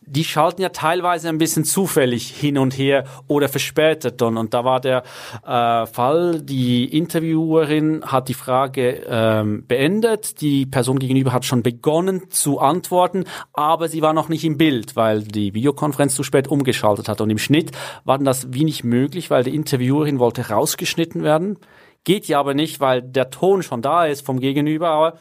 die 0.06 0.24
schalten 0.24 0.62
ja 0.62 0.70
teilweise 0.70 1.30
ein 1.30 1.38
bisschen 1.38 1.64
zufällig 1.64 2.28
hin 2.30 2.58
und 2.58 2.78
her 2.78 3.06
oder 3.28 3.50
verspätet 3.50 4.22
dann. 4.22 4.38
Und 4.38 4.54
da 4.54 4.64
war 4.64 4.80
der 4.80 5.04
äh, 5.46 5.86
Fall, 5.86 6.42
die 6.42 6.86
Interviewerin 6.86 8.04
hat 8.06 8.30
die 8.30 8.34
Frage 8.34 9.04
ähm, 9.08 9.66
beendet, 9.68 10.42
die 10.42 10.66
Person 10.66 11.00
gegenüber 11.00 11.34
hat 11.34 11.46
schon 11.46 11.64
begonnen 11.64 12.30
zu 12.30 12.60
antworten, 12.60 13.26
aber 13.54 13.88
sie 13.88 14.02
war 14.02 14.14
noch 14.14 14.30
nicht 14.30 14.44
im 14.44 14.58
Bild, 14.58 14.96
weil 14.96 15.24
die 15.24 15.54
Videokonferenz 15.54 16.16
zu 16.16 16.24
spät 16.24 16.48
umgeschaltet 16.48 17.10
hat. 17.10 17.22
Und 17.22 17.30
im 17.30 17.38
Schnitt 17.38 17.72
war 18.04 18.18
das 18.20 18.54
wenig 18.54 18.84
möglich, 18.84 19.30
weil 19.30 19.44
die 19.44 19.56
Interviewerin 19.56 20.20
wollte 20.20 20.50
rausgeschnitten 20.50 21.24
werden. 21.24 21.58
Geht 22.04 22.28
ja 22.28 22.40
aber 22.40 22.54
nicht, 22.54 22.80
weil 22.80 23.02
der 23.02 23.32
Ton 23.32 23.64
schon 23.64 23.82
da 23.82 24.06
ist 24.06 24.26
vom 24.26 24.40
Gegenüber, 24.40 24.90
aber 24.90 25.18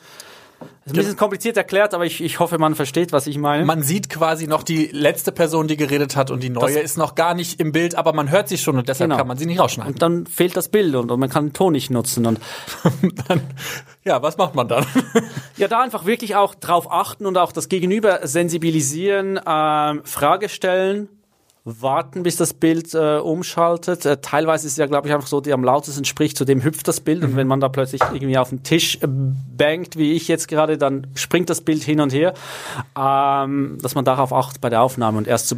ist 0.85 0.93
ein 0.93 0.97
bisschen 0.97 1.17
kompliziert 1.17 1.57
erklärt, 1.57 1.95
aber 1.95 2.05
ich, 2.05 2.23
ich 2.23 2.41
hoffe, 2.41 2.59
man 2.59 2.75
versteht, 2.75 3.13
was 3.13 3.27
ich 3.27 3.39
meine. 3.39 3.65
Man 3.65 3.83
sieht 3.83 4.11
quasi 4.11 4.47
noch 4.47 4.63
die 4.63 4.87
letzte 4.93 5.33
Person, 5.33 5.67
die 5.67 5.77
geredet 5.77 6.15
hat 6.15 6.31
und 6.31 6.43
die 6.43 6.51
neue 6.51 6.75
das 6.75 6.83
ist 6.83 6.99
noch 6.99 7.15
gar 7.15 7.35
nicht 7.35 7.59
im 7.59 7.73
Bild, 7.73 7.95
aber 7.95 8.13
man 8.13 8.31
hört 8.31 8.49
sie 8.49 8.59
schon 8.59 8.77
und 8.77 8.89
deshalb 8.89 9.09
genau. 9.09 9.19
kann 9.19 9.27
man 9.27 9.39
sie 9.39 9.47
nicht 9.47 9.59
rausschneiden. 9.59 9.95
Und 9.95 10.03
dann 10.03 10.27
fehlt 10.27 10.57
das 10.57 10.69
Bild 10.69 10.95
und, 10.95 11.11
und 11.11 11.21
man 11.21 11.31
kann 11.31 11.47
den 11.47 11.53
Ton 11.55 11.73
nicht 11.73 11.91
nutzen. 11.91 12.27
Und 12.27 12.39
dann, 13.29 13.41
ja, 14.05 14.23
was 14.23 14.37
macht 14.37 14.55
man 14.55 14.69
dann? 14.69 14.85
ja, 15.57 15.69
da 15.69 15.81
einfach 15.81 16.05
wirklich 16.05 16.37
auch 16.37 16.55
drauf 16.55 16.91
achten 16.91 17.25
und 17.25 17.39
auch 17.39 17.53
das 17.53 17.71
Gegenüber 17.71 18.21
sensibilisieren, 18.27 19.41
ähm, 19.47 20.03
Frage 20.05 20.51
stellen, 20.51 21.09
warten, 21.65 22.23
bis 22.23 22.37
das 22.37 22.53
Bild 22.53 22.93
äh, 22.95 23.17
umschaltet. 23.17 24.05
Äh, 24.05 24.19
teilweise 24.19 24.67
ist 24.67 24.75
es 24.75 24.79
ja, 24.79 24.87
glaube 24.87 25.09
ich, 25.09 25.15
einfach 25.15 25.27
so, 25.27 25.41
die 25.41 25.53
am 25.53 25.65
lautesten 25.65 26.05
spricht, 26.05 26.37
zu 26.37 26.45
dem 26.45 26.63
hüpft 26.63 26.87
das 26.87 27.01
Bild. 27.01 27.23
Mhm. 27.23 27.29
Und 27.29 27.37
wenn 27.37 27.47
man 27.47 27.61
da 27.61 27.71
plötzlich 27.71 28.03
irgendwie 28.13 28.37
auf 28.37 28.51
den 28.51 28.63
Tisch 28.63 28.99
äh, 29.01 29.07
bangt, 29.07 29.97
wie 29.97 30.13
ich 30.13 30.29
jetzt 30.29 30.49
gerade, 30.49 30.77
dann 30.77 31.07
springt 31.15 31.49
das 31.49 31.63
Bild 31.63 31.83
hin 31.83 32.01
und 32.01 32.13
her. 32.13 32.35
Ähm, 32.99 33.79
dass 33.81 33.95
man 33.95 34.05
darauf 34.05 34.33
achtet 34.33 34.61
bei 34.61 34.69
der 34.69 34.83
Aufnahme 34.83 35.17
und 35.17 35.27
erst 35.27 35.49
zu 35.49 35.57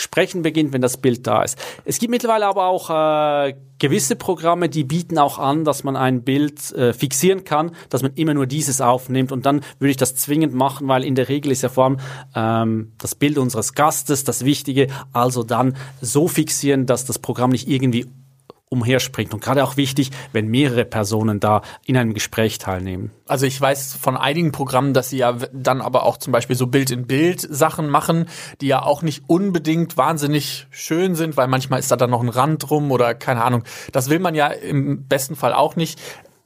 Sprechen 0.00 0.42
beginnt, 0.42 0.72
wenn 0.72 0.80
das 0.80 0.96
Bild 0.96 1.26
da 1.26 1.42
ist. 1.42 1.58
Es 1.84 1.98
gibt 1.98 2.10
mittlerweile 2.10 2.46
aber 2.46 2.66
auch 2.66 2.90
äh, 2.90 3.54
gewisse 3.78 4.16
Programme, 4.16 4.68
die 4.68 4.84
bieten 4.84 5.18
auch 5.18 5.38
an, 5.38 5.64
dass 5.64 5.84
man 5.84 5.96
ein 5.96 6.22
Bild 6.22 6.72
äh, 6.72 6.92
fixieren 6.92 7.44
kann, 7.44 7.72
dass 7.88 8.02
man 8.02 8.12
immer 8.14 8.34
nur 8.34 8.46
dieses 8.46 8.80
aufnimmt 8.80 9.32
und 9.32 9.46
dann 9.46 9.62
würde 9.78 9.90
ich 9.90 9.96
das 9.96 10.14
zwingend 10.14 10.54
machen, 10.54 10.88
weil 10.88 11.04
in 11.04 11.14
der 11.14 11.28
Regel 11.28 11.52
ist 11.52 11.62
ja 11.62 11.68
vor 11.68 11.84
allem 11.84 11.98
ähm, 12.34 12.92
das 12.98 13.14
Bild 13.14 13.38
unseres 13.38 13.74
Gastes 13.74 14.24
das 14.24 14.44
Wichtige, 14.44 14.88
also 15.12 15.42
dann 15.42 15.76
so 16.00 16.28
fixieren, 16.28 16.86
dass 16.86 17.04
das 17.04 17.18
Programm 17.18 17.50
nicht 17.50 17.68
irgendwie 17.68 18.06
umherspringt. 18.70 19.34
Und 19.34 19.42
gerade 19.42 19.64
auch 19.64 19.76
wichtig, 19.76 20.10
wenn 20.32 20.46
mehrere 20.46 20.84
Personen 20.84 21.40
da 21.40 21.62
in 21.84 21.96
einem 21.96 22.14
Gespräch 22.14 22.58
teilnehmen. 22.58 23.10
Also 23.26 23.44
ich 23.44 23.60
weiß 23.60 23.94
von 24.00 24.16
einigen 24.16 24.52
Programmen, 24.52 24.94
dass 24.94 25.10
sie 25.10 25.18
ja 25.18 25.36
dann 25.52 25.80
aber 25.80 26.04
auch 26.04 26.16
zum 26.16 26.32
Beispiel 26.32 26.56
so 26.56 26.68
Bild-in-Bild-Sachen 26.68 27.88
machen, 27.88 28.26
die 28.60 28.68
ja 28.68 28.82
auch 28.82 29.02
nicht 29.02 29.24
unbedingt 29.26 29.96
wahnsinnig 29.96 30.68
schön 30.70 31.16
sind, 31.16 31.36
weil 31.36 31.48
manchmal 31.48 31.80
ist 31.80 31.90
da 31.90 31.96
dann 31.96 32.10
noch 32.10 32.22
ein 32.22 32.28
Rand 32.28 32.70
drum 32.70 32.92
oder 32.92 33.14
keine 33.14 33.42
Ahnung. 33.42 33.64
Das 33.92 34.08
will 34.08 34.20
man 34.20 34.36
ja 34.36 34.46
im 34.46 35.04
besten 35.06 35.34
Fall 35.34 35.52
auch 35.52 35.74
nicht 35.74 36.00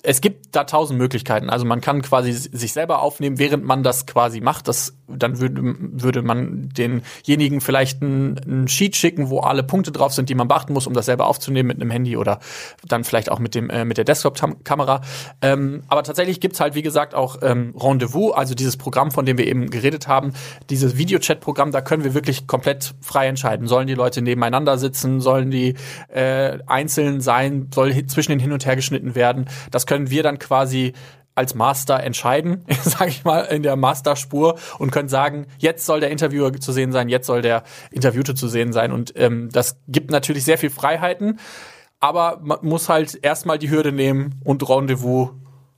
es 0.06 0.20
gibt 0.20 0.54
da 0.54 0.64
tausend 0.64 0.98
Möglichkeiten. 0.98 1.48
Also 1.48 1.64
man 1.64 1.80
kann 1.80 2.02
quasi 2.02 2.32
sich 2.32 2.74
selber 2.74 3.00
aufnehmen, 3.00 3.38
während 3.38 3.64
man 3.64 3.82
das 3.82 4.04
quasi 4.04 4.42
macht. 4.42 4.68
Das, 4.68 4.94
dann 5.08 5.40
würde, 5.40 5.62
würde 5.64 6.20
man 6.20 6.68
denjenigen 6.68 7.62
vielleicht 7.62 8.02
ein, 8.02 8.68
Sheet 8.68 8.96
schicken, 8.96 9.30
wo 9.30 9.40
alle 9.40 9.62
Punkte 9.62 9.92
drauf 9.92 10.12
sind, 10.12 10.28
die 10.28 10.34
man 10.34 10.46
beachten 10.46 10.74
muss, 10.74 10.86
um 10.86 10.92
das 10.92 11.06
selber 11.06 11.26
aufzunehmen 11.26 11.68
mit 11.68 11.80
einem 11.80 11.90
Handy 11.90 12.18
oder 12.18 12.40
dann 12.86 13.02
vielleicht 13.02 13.30
auch 13.30 13.38
mit 13.38 13.54
dem 13.54 13.70
äh, 13.70 13.86
mit 13.86 13.96
der 13.96 14.04
Desktop-Kamera. 14.04 15.00
Ähm, 15.40 15.84
aber 15.88 16.02
tatsächlich 16.02 16.38
gibt's 16.38 16.60
halt, 16.60 16.74
wie 16.74 16.82
gesagt, 16.82 17.14
auch 17.14 17.38
ähm, 17.40 17.74
Rendezvous, 17.74 18.34
also 18.34 18.54
dieses 18.54 18.76
Programm, 18.76 19.10
von 19.10 19.24
dem 19.24 19.38
wir 19.38 19.46
eben 19.46 19.70
geredet 19.70 20.06
haben, 20.06 20.34
dieses 20.68 20.98
Videochat-Programm, 20.98 21.72
da 21.72 21.80
können 21.80 22.04
wir 22.04 22.12
wirklich 22.12 22.46
komplett 22.46 22.94
frei 23.00 23.26
entscheiden. 23.26 23.66
Sollen 23.66 23.86
die 23.86 23.94
Leute 23.94 24.20
nebeneinander 24.20 24.76
sitzen? 24.76 25.20
Sollen 25.20 25.50
die 25.50 25.74
äh, 26.08 26.58
einzeln 26.66 27.22
sein? 27.22 27.68
Soll 27.74 28.06
zwischen 28.06 28.32
den 28.32 28.38
hin 28.38 28.52
und 28.52 28.66
her 28.66 28.76
geschnitten 28.76 29.14
werden? 29.14 29.46
Das 29.70 29.86
können 29.94 30.10
wir 30.10 30.24
dann 30.24 30.40
quasi 30.40 30.92
als 31.36 31.54
Master 31.54 32.02
entscheiden, 32.02 32.64
sage 32.82 33.10
ich 33.10 33.22
mal, 33.22 33.42
in 33.42 33.62
der 33.62 33.76
Masterspur 33.76 34.56
und 34.80 34.90
können 34.90 35.08
sagen, 35.08 35.46
jetzt 35.58 35.86
soll 35.86 36.00
der 36.00 36.10
Interviewer 36.10 36.52
zu 36.52 36.72
sehen 36.72 36.90
sein, 36.90 37.08
jetzt 37.08 37.28
soll 37.28 37.42
der 37.42 37.62
Interviewte 37.92 38.34
zu 38.34 38.48
sehen 38.48 38.72
sein. 38.72 38.90
Und 38.90 39.12
ähm, 39.16 39.50
das 39.52 39.78
gibt 39.86 40.10
natürlich 40.10 40.42
sehr 40.42 40.58
viel 40.58 40.70
Freiheiten, 40.70 41.38
aber 42.00 42.40
man 42.42 42.58
muss 42.62 42.88
halt 42.88 43.16
erstmal 43.22 43.56
die 43.56 43.70
Hürde 43.70 43.92
nehmen 43.92 44.40
und 44.44 44.68
Rendezvous 44.68 45.30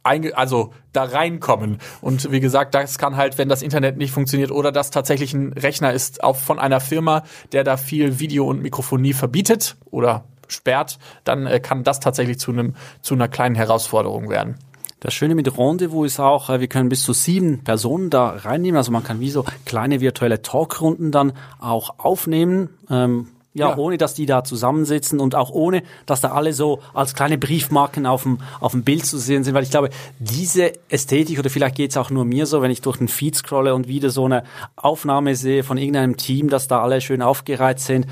also 0.03 0.73
da 0.93 1.03
reinkommen. 1.03 1.79
Und 2.01 2.31
wie 2.31 2.39
gesagt, 2.39 2.75
das 2.75 2.97
kann 2.97 3.17
halt, 3.17 3.37
wenn 3.39 3.51
das 3.51 3.61
Internet 3.61 3.99
nicht 3.99 4.13
funktioniert 4.13 4.53
oder 4.53 4.71
das 4.71 4.91
tatsächlich 4.93 5.35
ein 5.35 5.53
Rechner 5.53 5.93
ist, 5.93 6.23
auch 6.23 6.37
von 6.37 6.59
einer 6.61 6.81
Firma, 6.81 7.25
der 7.51 7.65
da 7.65 7.77
viel 7.77 8.19
Video 8.21 8.47
und 8.47 8.63
Mikrofonie 8.63 9.13
verbietet 9.13 9.77
oder 9.91 10.25
sperrt, 10.49 10.99
dann 11.25 11.47
äh, 11.47 11.61
kann 11.61 11.85
das 11.85 12.01
tatsächlich 12.01 12.39
zu 12.39 12.53
einem 12.53 12.75
zu 13.03 13.15
einer 13.15 13.29
kleinen 13.29 13.55
Herausforderung 13.55 14.29
werden. 14.29 14.57
Das 15.01 15.13
Schöne 15.13 15.35
mit 15.35 15.59
Rendezvous 15.59 16.07
ist 16.07 16.21
auch, 16.21 16.51
äh, 16.51 16.61
wir 16.61 16.69
können 16.69 16.89
bis 16.89 17.03
zu 17.03 17.13
sieben 17.13 17.63
Personen 17.63 18.11
da 18.11 18.31
reinnehmen. 18.31 18.77
Also 18.77 18.91
man 18.91 19.05
kann 19.05 19.21
wie 19.21 19.31
so 19.31 19.45
kleine 19.65 20.01
virtuelle 20.01 20.43
Talkrunden 20.43 21.13
dann 21.13 21.33
auch 21.61 21.99
aufnehmen. 21.99 22.71
Ähm, 22.91 23.29
ja, 23.57 23.71
ja, 23.71 23.77
ohne 23.79 23.97
dass 23.97 24.13
die 24.13 24.27
da 24.27 24.45
zusammensitzen 24.45 25.19
und 25.19 25.35
auch 25.35 25.51
ohne, 25.51 25.83
dass 26.05 26.21
da 26.21 26.33
alle 26.33 26.53
so 26.53 26.81
als 26.93 27.15
kleine 27.15 27.39
Briefmarken 27.39 28.05
auf 28.05 28.25
dem, 28.25 28.39
auf 28.61 28.73
dem 28.73 28.85
Bild 28.85 29.07
zu 29.07 29.17
sehen 29.17 29.45
sind, 29.45 29.55
weil 29.55 29.63
ich 29.63 29.71
glaube, 29.71 29.89
diese 30.19 30.73
Ästhetik, 30.91 31.39
oder 31.39 31.49
vielleicht 31.49 31.75
geht's 31.75 31.97
auch 31.97 32.11
nur 32.11 32.27
mir 32.27 32.45
so, 32.45 32.61
wenn 32.61 32.71
ich 32.71 32.83
durch 32.83 32.99
den 32.99 33.09
Feed 33.09 33.35
scrolle 33.35 33.75
und 33.75 33.89
wieder 33.89 34.11
so 34.11 34.27
eine 34.27 34.45
Aufnahme 34.77 35.37
sehe 35.37 35.65
von 35.65 35.79
irgendeinem 35.79 36.19
Team, 36.19 36.51
dass 36.51 36.69
da 36.69 36.83
alle 36.83 37.01
schön 37.01 37.23
aufgereiht 37.23 37.81
sind, 37.81 38.07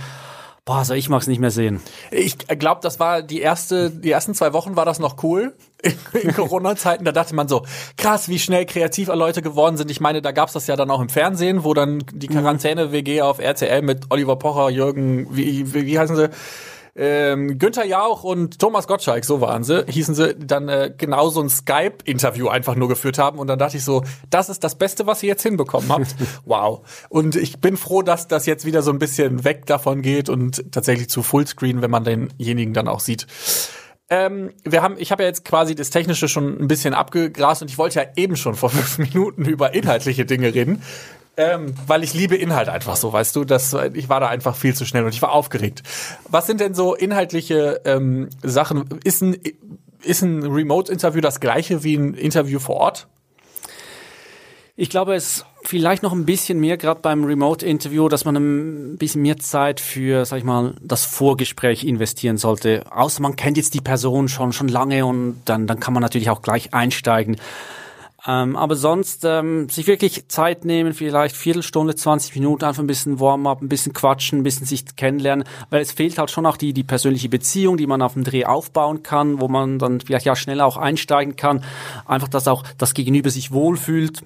Boah, 0.67 0.79
also 0.79 0.95
ich 0.95 1.11
mag's 1.11 1.27
nicht 1.27 1.41
mehr 1.41 1.51
sehen. 1.51 1.83
Ich 2.11 2.39
glaube, 2.39 2.81
das 2.83 2.99
war 2.99 3.21
die 3.21 3.41
erste, 3.41 3.91
die 3.91 4.11
ersten 4.11 4.35
zwei 4.35 4.55
Wochen 4.55 4.77
war 4.77 4.87
das 4.87 4.99
noch 4.99 5.23
cool 5.23 5.55
in, 6.15 6.33
Corona-Zeiten. 6.33 7.05
Da 7.05 7.13
dachte 7.13 7.35
man 7.35 7.49
so, 7.49 7.67
krass, 7.99 8.31
wie 8.31 8.39
schnell 8.39 8.65
kreativ 8.65 9.09
Leute 9.09 9.43
geworden 9.43 9.77
sind. 9.77 9.91
Ich 9.91 10.01
meine, 10.01 10.23
da 10.23 10.33
gab's 10.33 10.55
das 10.55 10.67
ja 10.67 10.75
dann 10.77 10.91
auch 10.91 11.03
im 11.03 11.11
Fernsehen, 11.11 11.65
wo 11.65 11.75
dann 11.75 12.03
die 12.13 12.29
mhm. 12.29 12.39
Quarantäne-WG 12.39 13.21
auf 13.21 13.41
RTL 13.41 13.83
mit 13.83 14.07
Oliver 14.09 14.37
Pocher, 14.37 14.71
Jürgen, 14.71 15.27
wie, 15.37 15.75
wie, 15.75 15.85
wie 15.85 15.99
heißen 15.99 16.17
sie? 16.17 16.31
Ähm, 16.97 17.59
Günther 17.59 17.85
Jauch 17.85 18.23
und 18.23 18.59
Thomas 18.59 18.87
Gottschalk, 18.87 19.25
so 19.25 19.41
waren 19.41 19.65
sie, 19.65 19.85
hießen 19.89 20.15
sie, 20.15 20.35
dann 20.37 20.69
äh, 20.69 20.93
genau 20.97 21.29
so 21.29 21.41
ein 21.41 21.49
Skype-Interview 21.49 22.49
einfach 22.49 22.77
nur 22.77 22.89
geführt 22.89 23.19
haben. 23.19 23.39
Und 23.39 23.49
dann 23.49 23.59
dachte 23.59 23.77
ich 23.77 23.85
so, 23.85 24.05
das 24.31 24.49
ist 24.49 24.63
das 24.63 24.77
Beste, 24.77 25.07
was 25.07 25.23
ihr 25.23 25.31
jetzt 25.31 25.43
hinbekommen 25.43 25.91
habt. 25.91 26.15
wow. 26.45 26.87
Und 27.09 27.37
ich 27.37 27.61
bin 27.61 27.77
froh, 27.77 28.03
dass 28.03 28.29
das 28.29 28.47
jetzt 28.47 28.65
wieder 28.65 28.83
so 28.83 28.93
ein 28.93 28.99
bisschen 28.99 29.45
weg 29.45 29.67
davon 29.67 30.03
geht 30.03 30.29
und 30.29 30.73
tatsächlich 30.73 31.09
zu 31.09 31.23
Fullscreen, 31.23 31.83
wenn 31.83 31.91
man 31.91 32.05
denjenigen 32.05 32.75
dann 32.75 32.87
auch 32.87 33.01
sieht. 33.01 33.27
Ähm, 34.11 34.53
wir 34.65 34.83
haben, 34.83 34.97
ich 34.99 35.11
habe 35.11 35.23
ja 35.23 35.29
jetzt 35.29 35.45
quasi 35.45 35.75
das 35.75 35.91
Technische 35.91 36.29
schon 36.29 36.61
ein 36.61 36.69
bisschen 36.69 36.95
abgegrast 36.95 37.63
und 37.63 37.71
ich 37.71 37.79
wollte 37.79 38.01
ja 38.01 38.07
eben 38.17 38.37
schon 38.37 38.55
vor 38.55 38.71
fünf 38.71 38.99
Minuten 39.15 39.47
über 39.47 39.75
inhaltliche 39.75 40.27
Dinge 40.27 40.55
reden. 40.55 40.83
Ähm, 41.37 41.75
weil 41.87 42.05
ich 42.05 42.15
liebe 42.15 42.37
Inhalt 42.37 42.69
einfach 42.69 42.95
so, 42.97 43.13
weißt 43.13 43.35
du, 43.35 43.45
das, 43.45 43.77
ich 43.95 44.09
war 44.09 44.21
da 44.21 44.29
einfach 44.29 44.55
viel 44.55 44.75
zu 44.75 44.85
schnell 44.85 45.05
und 45.05 45.13
ich 45.15 45.23
war 45.23 45.33
aufgeregt. 45.33 45.83
Was 46.29 46.47
sind 46.47 46.61
denn 46.61 46.75
so 46.75 46.95
inhaltliche 46.95 47.81
ähm, 47.85 48.29
Sachen? 48.43 49.01
Ist 49.03 49.23
ein, 49.23 49.37
ist 50.03 50.23
ein 50.23 50.45
Remote-Interview 50.45 51.21
das 51.21 51.41
gleiche 51.41 51.83
wie 51.83 51.97
ein 51.97 52.15
Interview 52.15 52.61
vor 52.61 52.77
Ort? 52.77 53.09
Ich 54.77 54.91
glaube, 54.91 55.15
es 55.15 55.45
vielleicht 55.63 56.03
noch 56.03 56.13
ein 56.13 56.27
bisschen 56.27 56.59
mehr, 56.59 56.77
gerade 56.77 57.01
beim 57.01 57.25
Remote-Interview, 57.25 58.09
dass 58.09 58.25
man 58.25 58.37
ein 58.37 58.99
bisschen 58.99 59.23
mehr 59.23 59.39
Zeit 59.39 59.81
für, 59.81 60.25
sag 60.25 60.39
ich 60.39 60.45
mal, 60.45 60.75
das 60.81 61.05
Vorgespräch 61.05 61.85
investieren 61.85 62.39
sollte. 62.39 62.85
Außer 62.91 63.23
man 63.23 63.37
kennt 63.37 63.57
jetzt 63.57 63.75
die 63.75 63.81
Person 63.81 64.29
schon, 64.29 64.53
schon 64.53 64.69
lange 64.69 65.07
und 65.07 65.43
dann, 65.45 65.67
dann 65.67 65.79
kann 65.79 65.95
man 65.95 66.03
natürlich 66.03 66.29
auch 66.29 66.43
gleich 66.43 66.75
einsteigen. 66.75 67.37
Ähm, 68.27 68.57
aber 68.57 68.75
sonst 68.75 69.25
ähm, 69.25 69.69
sich 69.69 69.87
wirklich 69.87 70.29
Zeit 70.29 70.65
nehmen, 70.65 70.95
vielleicht 70.95 71.37
Viertelstunde, 71.37 71.95
20 71.95 72.35
Minuten, 72.35 72.65
einfach 72.65 72.83
ein 72.83 72.87
bisschen 72.87 73.21
Warm-up, 73.21 73.61
ein 73.61 73.69
bisschen 73.69 73.93
quatschen, 73.93 74.41
ein 74.41 74.43
bisschen 74.43 74.67
sich 74.67 74.97
kennenlernen, 74.97 75.45
weil 75.69 75.83
es 75.83 75.93
fehlt 75.93 76.19
halt 76.19 76.31
schon 76.31 76.47
auch 76.47 76.57
die, 76.57 76.73
die 76.73 76.85
persönliche 76.85 77.29
Beziehung, 77.29 77.77
die 77.77 77.87
man 77.87 78.01
auf 78.01 78.15
dem 78.15 78.25
Dreh 78.25 78.47
aufbauen 78.47 79.03
kann, 79.03 79.41
wo 79.41 79.49
man 79.49 79.79
dann 79.79 80.01
vielleicht 80.01 80.25
ja 80.25 80.37
schneller 80.37 80.65
auch 80.65 80.79
einsteigen 80.79 81.37
kann. 81.37 81.63
Einfach, 82.07 82.29
dass 82.29 82.49
auch 82.49 82.65
das 82.79 82.95
Gegenüber 82.95 83.29
sich 83.29 83.53
wohlfühlt 83.53 84.23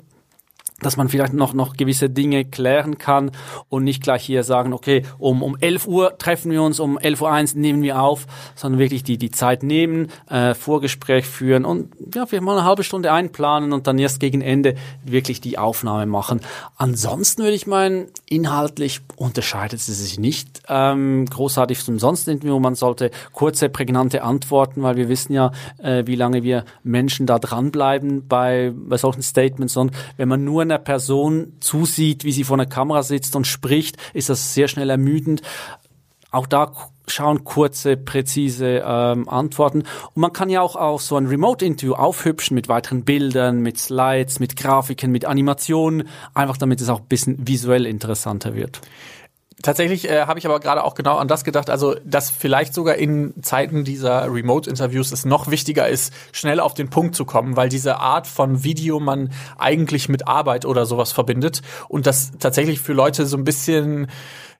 dass 0.80 0.97
man 0.97 1.08
vielleicht 1.08 1.32
noch, 1.32 1.54
noch 1.54 1.76
gewisse 1.76 2.08
Dinge 2.08 2.44
klären 2.44 2.99
kann 2.99 3.32
und 3.68 3.85
nicht 3.85 4.02
gleich 4.02 4.25
hier 4.25 4.44
sagen, 4.44 4.73
okay, 4.73 5.02
um, 5.18 5.42
um 5.42 5.56
11 5.58 5.87
Uhr 5.87 6.18
treffen 6.18 6.52
wir 6.52 6.62
uns, 6.62 6.78
um 6.78 6.99
11 6.99 7.20
Uhr 7.23 7.30
eins 7.32 7.54
nehmen 7.54 7.82
wir 7.82 8.00
auf, 8.00 8.26
sondern 8.54 8.78
wirklich 8.78 9.02
die, 9.02 9.18
die 9.18 9.30
Zeit 9.30 9.62
nehmen, 9.62 10.08
äh, 10.28 10.54
Vorgespräch 10.54 11.26
führen 11.26 11.64
und 11.64 11.92
ja, 12.14 12.26
vielleicht 12.26 12.44
mal 12.44 12.56
eine 12.56 12.64
halbe 12.64 12.85
Stunde 12.85 13.12
einplanen 13.12 13.73
und 13.73 13.87
dann 13.87 13.99
erst 13.99 14.20
gegen 14.20 14.40
Ende 14.40 14.76
wirklich 15.04 15.40
die 15.40 15.58
Aufnahme 15.58 16.06
machen. 16.06 16.40
Ansonsten 16.76 17.42
würde 17.42 17.56
ich 17.56 17.66
meinen, 17.66 18.06
inhaltlich 18.26 19.00
unterscheidet 19.16 19.80
es 19.80 19.87
sich 19.87 20.18
nicht 20.18 20.62
ähm, 20.68 21.26
großartig 21.26 21.82
zum 21.85 21.99
sonst 21.99 22.28
Interview. 22.28 22.58
Man 22.61 22.76
sollte 22.76 23.11
kurze, 23.32 23.68
prägnante 23.68 24.23
Antworten, 24.23 24.82
weil 24.82 24.97
wir 24.97 25.08
wissen 25.08 25.32
ja, 25.32 25.50
äh, 25.78 26.04
wie 26.06 26.14
lange 26.14 26.44
wir 26.44 26.64
Menschen 26.85 27.26
da 27.26 27.38
dranbleiben 27.38 28.28
bei, 28.28 28.73
bei 28.75 28.97
solchen 28.97 29.23
Statements 29.23 29.76
und 29.76 29.90
wenn 30.16 30.28
man 30.28 30.44
nur 30.44 30.67
einer 30.70 30.78
Person 30.78 31.54
zusieht, 31.60 32.25
wie 32.25 32.32
sie 32.32 32.44
vor 32.44 32.56
einer 32.56 32.66
Kamera 32.66 33.02
sitzt 33.02 33.37
und 33.37 33.46
spricht, 33.46 33.96
ist 34.14 34.28
das 34.28 34.54
sehr 34.54 34.68
schnell 34.68 34.90
ermüdend. 34.90 35.42
Auch 36.30 36.46
da 36.46 36.72
schauen 37.06 37.44
kurze, 37.44 37.96
präzise 37.96 38.82
ähm, 38.84 39.28
Antworten. 39.28 39.80
Und 40.14 40.16
man 40.16 40.32
kann 40.32 40.50
ja 40.50 40.60
auch, 40.60 40.76
auch 40.76 41.00
so 41.00 41.16
ein 41.16 41.26
Remote-Interview 41.26 41.94
aufhübschen 41.94 42.54
mit 42.54 42.68
weiteren 42.68 43.04
Bildern, 43.04 43.60
mit 43.60 43.78
Slides, 43.78 44.40
mit 44.40 44.56
Grafiken, 44.56 45.10
mit 45.10 45.25
Animationen, 45.25 46.08
einfach 46.34 46.58
damit 46.58 46.80
es 46.80 46.88
auch 46.88 47.00
ein 47.00 47.06
bisschen 47.08 47.48
visuell 47.48 47.87
interessanter 47.87 48.54
wird. 48.54 48.80
Tatsächlich 49.60 50.08
äh, 50.08 50.26
habe 50.26 50.38
ich 50.38 50.46
aber 50.46 50.60
gerade 50.60 50.84
auch 50.84 50.94
genau 50.94 51.16
an 51.16 51.26
das 51.26 51.42
gedacht, 51.42 51.68
also 51.68 51.96
dass 52.04 52.30
vielleicht 52.30 52.72
sogar 52.72 52.94
in 52.94 53.34
Zeiten 53.42 53.82
dieser 53.82 54.32
Remote-Interviews 54.32 55.10
es 55.10 55.24
noch 55.24 55.50
wichtiger 55.50 55.88
ist, 55.88 56.12
schnell 56.30 56.60
auf 56.60 56.74
den 56.74 56.90
Punkt 56.90 57.16
zu 57.16 57.24
kommen, 57.24 57.56
weil 57.56 57.68
diese 57.68 57.98
Art 57.98 58.28
von 58.28 58.62
Video 58.62 59.00
man 59.00 59.32
eigentlich 59.58 60.08
mit 60.08 60.28
Arbeit 60.28 60.64
oder 60.64 60.86
sowas 60.86 61.10
verbindet 61.10 61.62
und 61.88 62.06
das 62.06 62.30
tatsächlich 62.38 62.78
für 62.80 62.92
Leute 62.92 63.26
so 63.26 63.36
ein 63.36 63.42
bisschen 63.42 64.06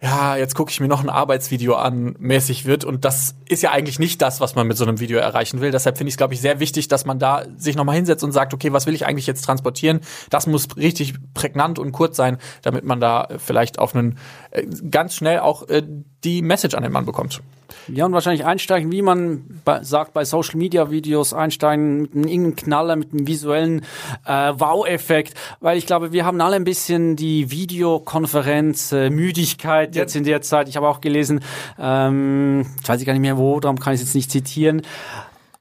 ja, 0.01 0.37
jetzt 0.37 0.55
gucke 0.55 0.71
ich 0.71 0.79
mir 0.79 0.87
noch 0.87 1.03
ein 1.03 1.09
Arbeitsvideo 1.09 1.75
an, 1.75 2.15
mäßig 2.21 2.67
wird. 2.67 2.85
Und 2.85 3.05
das 3.05 3.35
ist 3.49 3.65
ja 3.65 3.73
eigentlich 3.73 3.99
nicht 3.99 4.23
das, 4.23 4.41
was 4.41 4.55
man 4.55 4.69
mit 4.69 4.77
so 4.77 4.85
einem 4.85 5.01
Video 5.01 5.19
erreichen 5.19 5.61
will. 5.61 5.73
Deshalb 5.73 5.99
finde 5.99 6.09
ich 6.09 6.13
es, 6.13 6.19
glaube 6.19 6.35
ich, 6.35 6.41
sehr 6.41 6.61
wichtig, 6.61 6.87
dass 6.87 7.05
man 7.05 7.19
da 7.19 7.45
sich 7.57 7.75
nochmal 7.75 7.97
hinsetzt 7.97 8.23
und 8.23 8.31
sagt, 8.31 8.55
okay, 8.55 8.73
was 8.73 8.87
will 8.87 8.95
ich 8.95 9.07
eigentlich 9.07 9.27
jetzt 9.27 9.45
transportieren? 9.45 10.01
Das 10.31 10.47
muss 10.47 10.69
richtig 10.77 11.15
prägnant 11.35 11.81
und 11.81 11.91
kurz 11.91 12.17
sein, 12.17 12.39
damit 12.63 12.85
man 12.85 13.01
da 13.01 13.29
vielleicht 13.39 13.81
auf 13.81 13.97
einen 13.97 14.19
äh, 14.53 14.65
ganz 14.89 15.17
schnell 15.17 15.41
auch 15.41 15.69
äh, 15.69 15.83
die 16.23 16.43
Message 16.43 16.77
an 16.77 16.85
den 16.85 16.93
Mann 16.93 17.05
bekommt. 17.05 17.43
Ja, 17.89 18.07
und 18.07 18.13
wahrscheinlich 18.13 18.45
einsteigen, 18.45 18.91
wie 18.93 19.03
man 19.03 19.45
bei, 19.65 19.83
sagt 19.83 20.13
bei 20.13 20.25
Social 20.25 20.57
Media 20.57 20.91
Videos, 20.91 21.33
einsteigen 21.33 22.03
mit 22.03 22.15
einem 22.15 22.29
irgendeinem 22.29 22.57
Knaller, 22.57 22.97
mit 22.97 23.13
einem 23.13 23.27
visuellen 23.27 23.83
äh, 24.27 24.53
Wow-Effekt, 24.57 25.35
weil 25.61 25.79
ich 25.79 25.87
glaube, 25.87 26.13
wir 26.13 26.25
haben 26.25 26.41
alle 26.41 26.57
ein 26.57 26.65
bisschen 26.65 27.17
die 27.17 27.51
Videokonferenz 27.51 28.93
äh, 28.93 29.11
Müdigkeit 29.11 29.97
jetzt 29.97 30.17
in 30.17 30.25
der 30.25 30.43
Zeit. 30.43 30.69
Ich 30.69 30.77
habe 30.77 30.89
auch 30.89 31.01
gelesen, 31.01 31.41
ähm, 31.79 32.67
ich 32.83 32.89
weiß 32.89 33.05
gar 33.05 33.13
nicht 33.13 33.23
mehr 33.23 33.39
wo, 33.39 33.61
darum 33.61 33.79
kann 33.79 33.95
ich 33.95 34.01
es 34.01 34.09
jetzt 34.09 34.15
nicht 34.15 34.31
zitieren. 34.31 34.83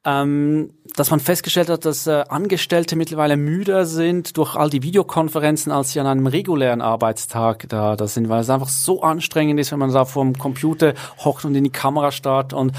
Ähm, 0.06 0.72
dass 0.98 1.12
man 1.12 1.20
festgestellt 1.20 1.70
hat, 1.70 1.86
dass 1.86 2.08
äh, 2.08 2.24
Angestellte 2.27 2.96
mittlerweile 2.96 3.38
müder 3.38 3.86
sind 3.86 4.36
durch 4.36 4.56
all 4.56 4.72
die 4.72 4.82
Videokonferenzen, 4.82 5.72
als 5.72 5.92
sie 5.92 6.00
an 6.00 6.08
einem 6.08 6.25
regulären 6.25 6.82
Arbeitstag 6.82 7.70
da, 7.70 7.96
da 7.96 8.08
sind, 8.08 8.30
weil 8.30 8.42
es 8.42 8.50
einfach 8.50 8.68
so 8.68 9.04
anstrengend 9.04 9.60
ist, 9.60 9.72
wenn 9.72 9.80
man 9.80 9.94
da 9.94 10.06
vor 10.06 10.24
dem 10.24 10.38
Computer 10.38 10.96
hockt 11.24 11.46
und 11.46 11.54
in 11.54 11.63
die 11.63 11.70
Kamera 11.70 12.12
starrt 12.12 12.51
und 12.51 12.72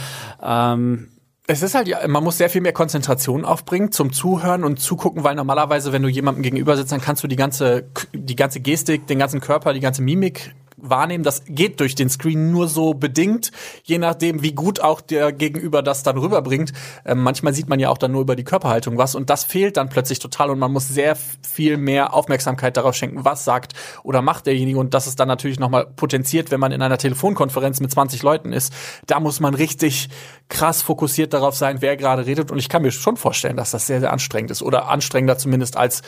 ähm, 0.43 1.11
es 1.47 1.63
ist 1.63 1.75
halt, 1.75 1.89
ja, 1.89 2.07
man 2.09 2.23
muss 2.23 2.37
sehr 2.37 2.51
viel 2.51 2.61
mehr 2.61 2.75
Konzentration 2.75 3.47
aufbringen 3.47 3.91
zum 3.91 4.13
Zuhören 4.13 4.65
und 4.65 4.81
Zugucken, 4.81 5.25
weil 5.25 5.35
normalerweise, 5.35 5.93
wenn 5.93 6.03
du 6.03 6.09
jemandem 6.09 6.43
gegenüber 6.43 6.77
sitzt, 6.77 6.93
dann 6.93 7.01
kannst 7.01 7.23
du 7.23 7.29
die 7.29 7.37
ganze, 7.37 7.89
die 8.13 8.37
ganze 8.37 8.61
Gestik, 8.61 9.07
den 9.07 9.19
ganzen 9.19 9.41
Körper, 9.41 9.73
die 9.73 9.81
ganze 9.81 10.03
Mimik 10.03 10.55
wahrnehmen. 10.81 11.25
Das 11.25 11.43
geht 11.47 11.81
durch 11.81 11.95
den 11.95 12.09
Screen 12.09 12.51
nur 12.51 12.69
so 12.69 12.95
bedingt, 12.95 13.51
je 13.85 13.99
nachdem, 13.99 14.43
wie 14.43 14.53
gut 14.53 14.81
auch 14.81 15.01
der 15.01 15.33
Gegenüber 15.33 15.83
das 15.83 16.03
dann 16.03 16.19
rüberbringt. 16.19 16.73
Ähm, 17.05 17.23
manchmal 17.23 17.55
sieht 17.55 17.69
man 17.69 17.81
ja 17.81 17.91
auch 17.91 17.99
dann 17.99 18.13
nur 18.13 18.23
über 18.23 18.37
die 18.37 18.45
Körperhaltung 18.45 18.99
was 18.99 19.15
und 19.15 19.31
das 19.31 19.45
fehlt 19.45 19.77
dann 19.77 19.89
plötzlich 19.89 20.19
total 20.19 20.51
und 20.51 20.59
man 20.59 20.73
muss 20.73 20.89
sehr 20.89 21.17
viel 21.17 21.77
mehr 21.77 22.15
Aufmerksamkeit 22.15 22.77
darauf 22.77 22.95
schenken, 22.95 23.25
was 23.25 23.45
sagt 23.45 23.75
oder 24.03 24.23
macht 24.23 24.47
derjenige 24.47 24.79
und 24.79 24.95
das 24.95 25.07
ist 25.07 25.21
dann 25.21 25.29
natürlich 25.29 25.59
nochmal 25.59 25.87
potenziert, 25.87 26.51
wenn 26.51 26.61
man 26.61 26.73
in 26.73 26.83
einer 26.83 26.99
Telefonkonferenz 26.99 27.81
mit 27.81 27.91
20 27.91 28.23
Leuten 28.23 28.53
ist. 28.53 28.73
Da 29.07 29.21
muss 29.21 29.41
man 29.41 29.55
richtig 29.55 30.09
krass 30.49 30.83
fokussiert 30.83 31.33
darauf 31.33 31.57
sein, 31.57 31.79
wer 31.81 31.97
gerade 31.97 32.27
redet 32.27 32.51
und 32.51 32.59
ich 32.59 32.69
kann 32.69 32.83
mir 32.83 32.91
schon 32.91 33.17
vorstellen, 33.17 33.57
dass 33.57 33.71
das 33.71 33.87
sehr, 33.87 34.01
sehr 34.01 34.13
anstrengend 34.13 34.51
ist 34.51 34.63
oder 34.63 34.89
anstrengender 34.89 35.39
zumindest 35.39 35.77
als 35.77 36.03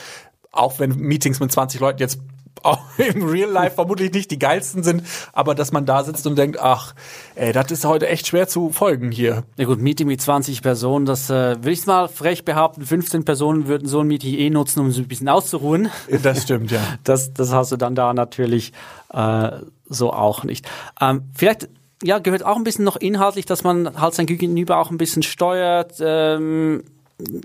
auch 0.51 0.79
wenn 0.79 0.95
Meetings 0.97 1.39
mit 1.39 1.51
20 1.51 1.79
Leuten 1.79 1.99
jetzt 1.99 2.19
auch 2.63 2.79
im 2.97 3.23
Real 3.23 3.49
Life 3.49 3.75
vermutlich 3.75 4.13
nicht 4.13 4.31
die 4.31 4.39
geilsten 4.39 4.83
sind, 4.83 5.03
aber 5.33 5.55
dass 5.55 5.71
man 5.71 5.85
da 5.85 6.03
sitzt 6.03 6.25
und 6.27 6.37
denkt, 6.37 6.59
ach, 6.59 6.93
ey, 7.35 7.51
das 7.51 7.71
ist 7.71 7.85
heute 7.85 8.07
echt 8.07 8.27
schwer 8.27 8.47
zu 8.47 8.69
folgen 8.69 9.11
hier. 9.11 9.43
Ja 9.57 9.65
gut, 9.65 9.79
Meeting 9.79 10.07
mit 10.07 10.21
20 10.21 10.61
Personen, 10.61 11.05
das 11.05 11.29
äh, 11.29 11.63
will 11.63 11.73
ich 11.73 11.85
mal 11.85 12.07
frech 12.07 12.45
behaupten, 12.45 12.85
15 12.85 13.25
Personen 13.25 13.67
würden 13.67 13.87
so 13.87 14.01
ein 14.01 14.07
Meeting 14.07 14.35
eh 14.35 14.49
nutzen, 14.49 14.79
um 14.79 14.91
so 14.91 15.01
ein 15.01 15.07
bisschen 15.07 15.29
auszuruhen. 15.29 15.89
Das 16.23 16.43
stimmt, 16.43 16.71
ja. 16.71 16.79
Das, 17.03 17.33
das 17.33 17.51
hast 17.51 17.71
du 17.71 17.77
dann 17.77 17.95
da 17.95 18.13
natürlich 18.13 18.73
äh, 19.13 19.51
so 19.87 20.13
auch 20.13 20.43
nicht. 20.43 20.67
Ähm, 20.99 21.23
vielleicht 21.33 21.69
ja, 22.03 22.19
gehört 22.19 22.43
auch 22.43 22.55
ein 22.55 22.63
bisschen 22.63 22.85
noch 22.85 22.95
inhaltlich, 22.95 23.45
dass 23.45 23.63
man 23.63 23.99
halt 23.99 24.13
sein 24.13 24.25
Gegenüber 24.25 24.77
auch 24.79 24.91
ein 24.91 24.97
bisschen 24.97 25.23
steuert. 25.23 25.95
Ähm, 25.99 26.83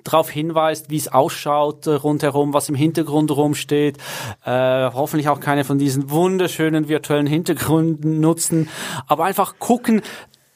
darauf 0.04 0.30
hinweist, 0.30 0.90
wie 0.90 0.96
es 0.96 1.08
ausschaut 1.08 1.86
äh, 1.86 1.92
rundherum, 1.92 2.52
was 2.52 2.68
im 2.68 2.74
Hintergrund 2.74 3.30
rumsteht. 3.30 3.98
Äh, 4.44 4.90
hoffentlich 4.92 5.28
auch 5.28 5.40
keine 5.40 5.64
von 5.64 5.78
diesen 5.78 6.10
wunderschönen 6.10 6.88
virtuellen 6.88 7.26
Hintergründen 7.26 8.20
nutzen, 8.20 8.68
aber 9.06 9.24
einfach 9.24 9.58
gucken, 9.58 10.02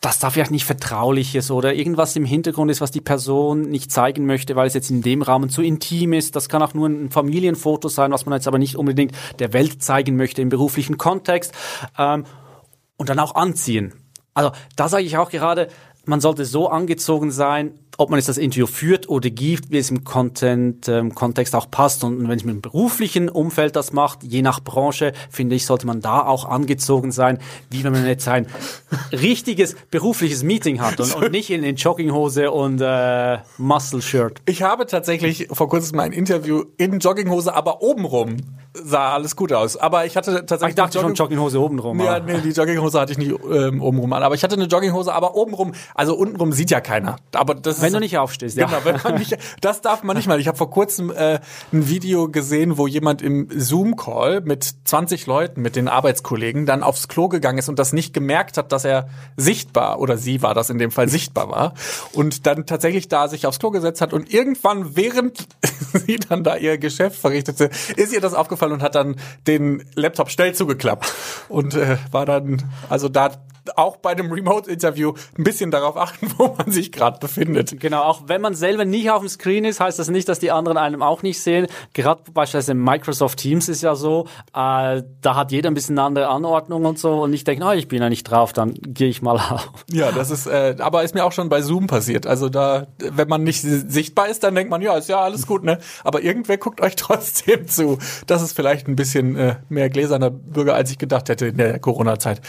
dass 0.01 0.19
da 0.19 0.31
vielleicht 0.31 0.51
nicht 0.51 0.65
vertraulich 0.65 1.35
ist 1.35 1.51
oder 1.51 1.75
irgendwas 1.75 2.17
im 2.17 2.25
Hintergrund 2.25 2.71
ist, 2.71 2.81
was 2.81 2.91
die 2.91 3.03
Person 3.03 3.63
nicht 3.63 3.93
zeigen 3.93 4.25
möchte, 4.25 4.57
weil 4.57 4.67
es 4.67 4.73
jetzt 4.73 4.91
in 4.91 5.03
dem 5.03 5.21
Rahmen 5.21 5.51
zu 5.51 5.61
intim 5.61 6.15
ist. 6.15 6.37
Das 6.37 6.49
kann 6.49 6.63
auch 6.63 6.73
nur 6.73 6.89
ein 6.89 7.11
Familienfoto 7.11 7.89
sein, 7.89 8.11
was 8.11 8.25
man 8.25 8.35
jetzt 8.35 8.49
aber 8.49 8.59
nicht 8.59 8.77
unbedingt 8.77 9.13
der 9.39 9.53
Welt 9.53 9.83
zeigen 9.83 10.17
möchte 10.17 10.41
im 10.41 10.49
beruflichen 10.49 10.97
Kontext. 10.97 11.53
Ähm, 11.99 12.25
und 12.97 13.09
dann 13.09 13.19
auch 13.19 13.35
anziehen. 13.35 13.95
Also 14.35 14.53
da 14.77 14.89
sage 14.89 15.05
ich 15.05 15.17
auch 15.17 15.31
gerade, 15.31 15.69
man 16.05 16.21
sollte 16.21 16.45
so 16.45 16.69
angezogen 16.69 17.31
sein, 17.31 17.79
ob 18.01 18.09
man 18.09 18.19
jetzt 18.19 18.31
das 18.31 18.39
Interview 18.39 18.67
führt 18.67 19.11
oder 19.11 19.29
gibt, 19.29 19.71
wie 19.71 19.77
es 19.77 19.91
im 19.91 20.05
Content, 20.05 20.89
ähm, 20.89 21.15
Kontext 21.15 21.55
auch 21.55 21.71
passt. 21.71 22.03
Und 22.03 22.27
wenn 22.27 22.37
es 22.37 22.45
mit 22.45 22.55
dem 22.55 22.63
beruflichen 22.63 23.29
Umfeld 23.29 23.77
das 23.77 23.93
macht, 23.93 24.23
je 24.23 24.41
nach 24.41 24.61
Branche, 24.61 25.13
finde 25.29 25.55
ich, 25.55 25.67
sollte 25.67 25.87
man 25.87 26.01
da 26.01 26.25
auch 26.25 26.47
angezogen 26.47 27.13
sein, 27.13 27.39
wie 27.69 27.85
wenn 27.85 27.93
man 27.93 28.07
jetzt 28.07 28.27
ein 28.27 28.47
richtiges 29.13 29.77
berufliches 29.91 30.43
Meeting 30.43 30.81
hat 30.81 30.99
und, 30.99 31.15
und 31.15 31.31
nicht 31.31 31.51
in, 31.51 31.63
in 31.63 31.77
Jogginghose 31.77 32.51
und 32.51 32.81
äh, 32.81 33.39
Muscle 33.59 34.01
Shirt. 34.01 34.41
Ich 34.47 34.63
habe 34.63 34.87
tatsächlich 34.87 35.49
vor 35.53 35.69
kurzem 35.69 36.01
ein 36.01 36.13
Interview 36.13 36.65
in 36.79 37.01
Jogginghose, 37.01 37.55
aber 37.55 37.83
obenrum 37.83 38.39
sah 38.73 39.15
alles 39.15 39.35
gut 39.35 39.53
aus. 39.53 39.77
Aber 39.77 40.07
ich 40.07 40.17
hatte 40.17 40.47
tatsächlich. 40.47 40.71
ich 40.71 40.75
dachte 40.77 40.99
Jogging 40.99 41.17
schon 41.17 41.27
Jogginghose 41.27 41.61
obenrum. 41.61 42.01
Ja, 42.01 42.21
nee, 42.21 42.39
die 42.39 42.51
Jogginghose 42.51 43.01
hatte 43.01 43.13
ich 43.13 43.19
nicht 43.19 43.33
ähm, 43.51 43.83
obenrum 43.83 44.13
an. 44.13 44.23
Aber 44.23 44.35
ich 44.35 44.45
hatte 44.45 44.55
eine 44.55 44.67
Jogginghose, 44.67 45.13
aber 45.13 45.35
obenrum, 45.35 45.73
also 45.95 46.15
untenrum 46.15 46.53
sieht 46.53 46.71
ja 46.71 46.81
keiner. 46.81 47.17
Aber 47.33 47.55
das 47.55 47.81
wenn 47.81 47.89
ist, 47.89 47.95
du 47.95 48.01
nicht 48.01 48.19
aufstehst, 48.19 48.57
ja. 48.57 48.67
Genau, 48.67 48.79
wenn 48.85 49.01
man 49.03 49.15
nicht, 49.19 49.37
das 49.61 49.81
darf 49.81 50.05
man 50.05 50.17
nicht 50.17 50.29
mal. 50.29 50.39
Ich 50.39 50.47
habe 50.47 50.57
vor 50.57 50.71
kurzem 50.71 51.11
äh, 51.11 51.41
ein 51.73 51.89
Video 51.89 52.29
gesehen, 52.29 52.79
wo 52.79 52.87
jemand 52.87 53.23
im 53.23 53.49
Zoom-Call 53.51 54.43
mit 54.43 54.65
20 54.85 55.27
Leuten, 55.27 55.63
mit 55.63 55.75
den 55.75 55.89
Arbeitskollegen, 55.89 56.65
dann 56.65 56.85
aufs 56.85 57.09
Klo 57.09 57.29
gegangen 57.29 57.59
ist 57.59 57.69
und 57.69 57.79
das 57.79 57.93
nicht 57.93 58.15
gemerkt 58.15 58.57
hat, 58.57 58.71
dass 58.71 58.85
er 58.85 59.09
sichtbar, 59.37 59.99
oder 59.99 60.17
sie 60.17 60.43
war 60.43 60.55
das 60.55 60.71
in 60.71 60.79
dem 60.79 60.93
Fall, 60.93 61.09
sichtbar 61.09 61.51
war. 61.51 61.75
Und 62.13 62.47
dann 62.47 62.67
tatsächlich 62.67 63.09
da 63.09 63.27
sich 63.27 63.47
aufs 63.47 63.59
Klo 63.59 63.71
gesetzt 63.71 64.01
hat 64.01 64.13
und 64.13 64.33
irgendwann, 64.33 64.97
während 64.97 65.49
sie 65.93 66.19
dann 66.19 66.45
da 66.45 66.57
ihr 66.57 66.79
Geschäft 66.79 67.21
verrichtete, 67.21 67.71
ist 67.97 68.13
ihr 68.13 68.21
das 68.21 68.35
aufgefallen 68.35 68.60
und 68.69 68.83
hat 68.83 68.95
dann 68.95 69.17
den 69.47 69.85
Laptop 69.95 70.31
schnell 70.31 70.55
zugeklappt. 70.55 71.13
Und 71.49 71.75
äh, 71.75 71.97
war 72.11 72.27
dann, 72.27 72.63
also 72.89 73.09
da 73.09 73.33
auch 73.77 73.97
bei 73.97 74.11
einem 74.11 74.31
Remote-Interview 74.33 75.13
ein 75.39 75.45
bisschen 75.45 75.71
darauf 75.71 75.97
achten, 75.97 76.33
wo 76.39 76.55
man 76.57 76.71
sich 76.71 76.93
gerade 76.93 77.19
befindet. 77.19 77.79
Genau, 77.81 78.03
auch 78.03 78.23
wenn 78.27 78.41
man 78.41 78.55
selber 78.55 78.85
nicht 78.85 79.11
auf 79.11 79.21
dem 79.21 79.29
Screen 79.29 79.65
ist, 79.65 79.81
heißt 79.81 79.99
das 79.99 80.09
nicht, 80.09 80.29
dass 80.29 80.39
die 80.39 80.51
anderen 80.51 80.77
einem 80.77 81.03
auch 81.03 81.23
nicht 81.23 81.43
sehen. 81.43 81.67
Gerade 81.93 82.23
beispielsweise 82.33 82.75
Microsoft 82.75 83.39
Teams 83.39 83.69
ist 83.69 83.83
ja 83.83 83.95
so, 83.95 84.27
äh, 84.55 85.03
da 85.21 85.35
hat 85.35 85.53
jeder 85.53 85.71
ein 85.71 85.75
bisschen 85.75 85.99
eine 85.99 86.07
andere 86.07 86.29
Anordnung 86.29 86.85
und 86.85 86.99
so 86.99 87.23
und 87.23 87.33
ich 87.33 87.45
denke, 87.45 87.65
oh, 87.65 87.73
ich 87.73 87.89
bin 87.89 88.03
ja 88.03 88.09
nicht 88.09 88.25
drauf, 88.25 88.53
dann 88.53 88.75
gehe 88.75 89.09
ich 89.09 89.23
mal 89.23 89.37
auf. 89.51 89.85
Ja, 89.91 90.13
das 90.13 90.31
ist, 90.31 90.47
äh, 90.47 90.77
aber 90.79 91.03
ist 91.03 91.15
mir 91.15 91.25
auch 91.25 91.33
schon 91.33 91.49
bei 91.49 91.63
Zoom 91.63 91.87
passiert. 91.87 92.27
Also 92.27 92.49
da, 92.49 92.87
wenn 92.99 93.29
man 93.29 93.43
nicht 93.45 93.63
sichtbar 93.63 94.29
ist, 94.29 94.43
dann 94.43 94.55
denkt 94.55 94.71
man, 94.71 94.83
ja, 94.83 94.97
ist 94.97 95.09
ja 95.09 95.21
alles 95.21 95.47
gut, 95.47 95.65
ne? 95.65 95.79
Aber 96.05 96.23
irgendwer 96.23 96.59
guckt 96.59 96.81
euch 96.81 96.97
trotzdem 96.97 97.69
zu. 97.69 97.99
Das 98.27 98.43
ist 98.43 98.53
vielleicht 98.53 98.89
ein 98.89 98.97
bisschen 98.97 99.37
äh, 99.37 99.57
mehr 99.69 99.91
gläserner 99.91 100.31
Bürger, 100.31 100.75
als 100.75 100.91
ich 100.91 100.99
gedacht 100.99 101.29
hätte 101.29 101.47
in 101.47 101.57
der 101.57 101.79
Corona-Zeit. 101.79 102.41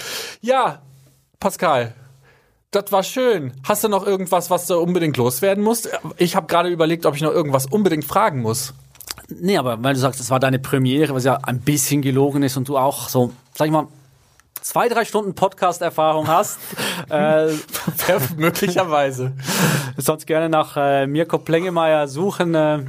Ja, 0.42 0.82
Pascal, 1.42 1.96
das 2.70 2.92
war 2.92 3.02
schön. 3.04 3.52
Hast 3.64 3.84
du 3.84 3.90
noch 3.90 4.06
irgendwas, 4.06 4.52
was 4.52 4.68
du 4.68 4.78
unbedingt 4.78 5.18
loswerden 5.18 5.64
musst? 5.64 5.90
Ich 6.18 6.36
habe 6.36 6.46
gerade 6.46 6.70
überlegt, 6.70 7.06
ob 7.08 7.16
ich 7.16 7.22
noch 7.22 7.32
irgendwas 7.32 7.66
unbedingt 7.66 8.06
fragen 8.06 8.42
muss. 8.42 8.76
Nee, 9.28 9.58
aber 9.58 9.84
weil 9.84 9.96
du 9.96 10.00
sagst, 10.00 10.20
das 10.20 10.30
war 10.30 10.40
deine 10.40 10.60
Premiere, 10.60 11.16
was 11.16 11.24
ja 11.24 11.40
ein 11.44 11.60
bisschen 11.60 12.04
gelogen 12.04 12.44
ist 12.44 12.58
und 12.58 12.70
du 12.70 12.78
auch 12.78 13.10
so, 13.10 13.32
sag 13.56 13.66
ich 13.66 13.72
mal, 13.72 13.88
zwei, 14.62 14.88
drei 14.88 15.04
Stunden 15.04 15.34
Podcast-Erfahrung 15.34 16.28
hast. 16.28 16.60
äh, 17.10 17.48
möglicherweise. 18.38 19.34
Sonst 19.98 20.28
gerne 20.28 20.48
nach 20.48 20.78
äh, 20.78 21.08
Mirko 21.08 21.40
Plengemeier 21.40 22.08
suchen. 22.08 22.54
Äh, 22.54 22.86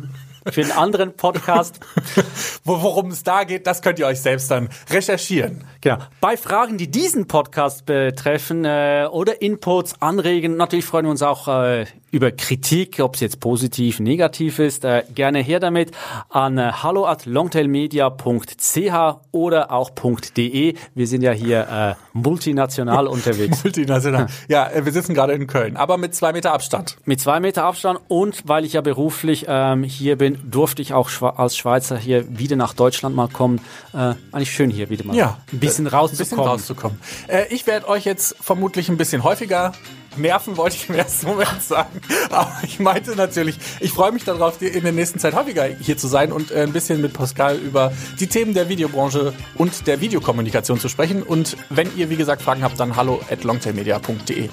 für 0.50 0.62
einen 0.62 0.72
anderen 0.72 1.14
Podcast. 1.14 1.80
Worum 2.64 3.10
es 3.10 3.22
da 3.22 3.44
geht, 3.44 3.66
das 3.66 3.82
könnt 3.82 3.98
ihr 3.98 4.06
euch 4.06 4.20
selbst 4.20 4.50
dann 4.50 4.68
recherchieren. 4.90 5.64
Genau. 5.80 5.98
Bei 6.20 6.36
Fragen, 6.36 6.78
die 6.78 6.90
diesen 6.90 7.26
Podcast 7.26 7.86
betreffen 7.86 8.64
äh, 8.64 9.06
oder 9.10 9.42
Inputs 9.42 10.00
anregen, 10.00 10.56
natürlich 10.56 10.84
freuen 10.84 11.06
wir 11.06 11.10
uns 11.10 11.22
auch 11.22 11.48
äh, 11.48 11.86
über 12.12 12.30
Kritik, 12.30 13.00
ob 13.00 13.14
es 13.14 13.20
jetzt 13.20 13.40
positiv, 13.40 13.98
negativ 13.98 14.58
ist. 14.58 14.84
Äh, 14.84 15.02
gerne 15.12 15.40
her 15.40 15.58
damit 15.60 15.90
an 16.28 16.58
äh, 16.58 16.70
hallo 16.70 17.06
at 17.06 17.24
longtailmedia.ch 17.26 19.16
oder 19.32 19.72
auch 19.72 19.90
.de. 20.36 20.74
Wir 20.94 21.06
sind 21.06 21.22
ja 21.22 21.32
hier 21.32 21.68
äh, 21.68 21.94
multinational 22.12 23.06
unterwegs. 23.08 23.64
multinational. 23.64 24.26
Ja, 24.46 24.70
äh, 24.70 24.84
wir 24.84 24.92
sitzen 24.92 25.14
gerade 25.14 25.32
in 25.32 25.46
Köln, 25.46 25.76
aber 25.76 25.96
mit 25.96 26.14
zwei 26.14 26.32
Meter 26.32 26.52
Abstand. 26.52 26.98
Mit 27.06 27.18
zwei 27.18 27.40
Meter 27.40 27.64
Abstand 27.64 27.98
und 28.08 28.46
weil 28.46 28.66
ich 28.66 28.74
ja 28.74 28.82
beruflich 28.82 29.46
ähm, 29.48 29.82
hier 29.82 30.16
bin, 30.18 30.38
durfte 30.50 30.82
ich 30.82 30.92
auch 30.92 31.10
als 31.22 31.56
Schweizer 31.56 31.96
hier 31.96 32.38
wieder 32.38 32.56
nach 32.56 32.74
Deutschland 32.74 33.16
mal 33.16 33.28
kommen. 33.28 33.58
Äh, 33.94 34.14
eigentlich 34.32 34.52
schön 34.52 34.68
hier 34.70 34.90
wieder 34.90 35.06
mal 35.06 35.16
ja, 35.16 35.38
ein 35.50 35.60
bisschen 35.60 35.86
rauszukommen. 35.86 36.20
Ein 36.20 36.28
bisschen 36.28 36.38
rauszukommen. 36.38 37.00
Äh, 37.28 37.46
ich 37.48 37.66
werde 37.66 37.88
euch 37.88 38.04
jetzt 38.04 38.36
vermutlich 38.38 38.90
ein 38.90 38.98
bisschen 38.98 39.24
häufiger 39.24 39.72
nerven, 40.16 40.56
wollte 40.56 40.76
ich 40.76 40.88
im 40.88 40.94
ersten 40.94 41.26
Moment 41.26 41.62
sagen. 41.62 42.00
Aber 42.30 42.52
ich 42.64 42.80
meinte 42.80 43.16
natürlich, 43.16 43.56
ich 43.80 43.90
freue 43.90 44.12
mich 44.12 44.24
darauf, 44.24 44.60
in 44.60 44.82
der 44.82 44.92
nächsten 44.92 45.18
Zeit 45.18 45.34
häufiger 45.34 45.64
hier 45.64 45.96
zu 45.96 46.08
sein 46.08 46.32
und 46.32 46.50
äh, 46.50 46.62
ein 46.62 46.72
bisschen 46.72 47.00
mit 47.00 47.12
Pascal 47.12 47.56
über 47.56 47.92
die 48.20 48.26
Themen 48.26 48.54
der 48.54 48.68
Videobranche 48.68 49.32
und 49.56 49.86
der 49.86 50.00
Videokommunikation 50.00 50.78
zu 50.78 50.88
sprechen. 50.88 51.22
Und 51.22 51.56
wenn 51.70 51.88
ihr, 51.96 52.10
wie 52.10 52.16
gesagt, 52.16 52.42
Fragen 52.42 52.62
habt, 52.62 52.78
dann 52.78 52.96
hallo 52.96 53.20
at 53.30 53.44
longtailmedia.de. 53.44 54.48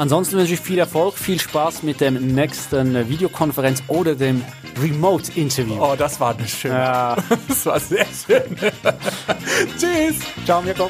Ansonsten 0.00 0.38
wünsche 0.38 0.54
ich 0.54 0.60
viel 0.60 0.78
Erfolg, 0.78 1.18
viel 1.18 1.38
Spaß 1.38 1.82
mit 1.82 2.00
dem 2.00 2.34
nächsten 2.34 3.06
Videokonferenz 3.10 3.82
oder 3.86 4.14
dem 4.14 4.42
Remote-Interview. 4.80 5.76
Oh, 5.78 5.94
das 5.94 6.18
war 6.18 6.34
eine 6.34 6.48
schöne. 6.48 6.74
Ja. 6.74 7.16
Das 7.48 7.66
war 7.66 7.78
sehr 7.78 8.06
schön. 8.06 8.56
Tschüss. 9.78 10.20
Ciao, 10.46 10.62
Mirko. 10.62 10.88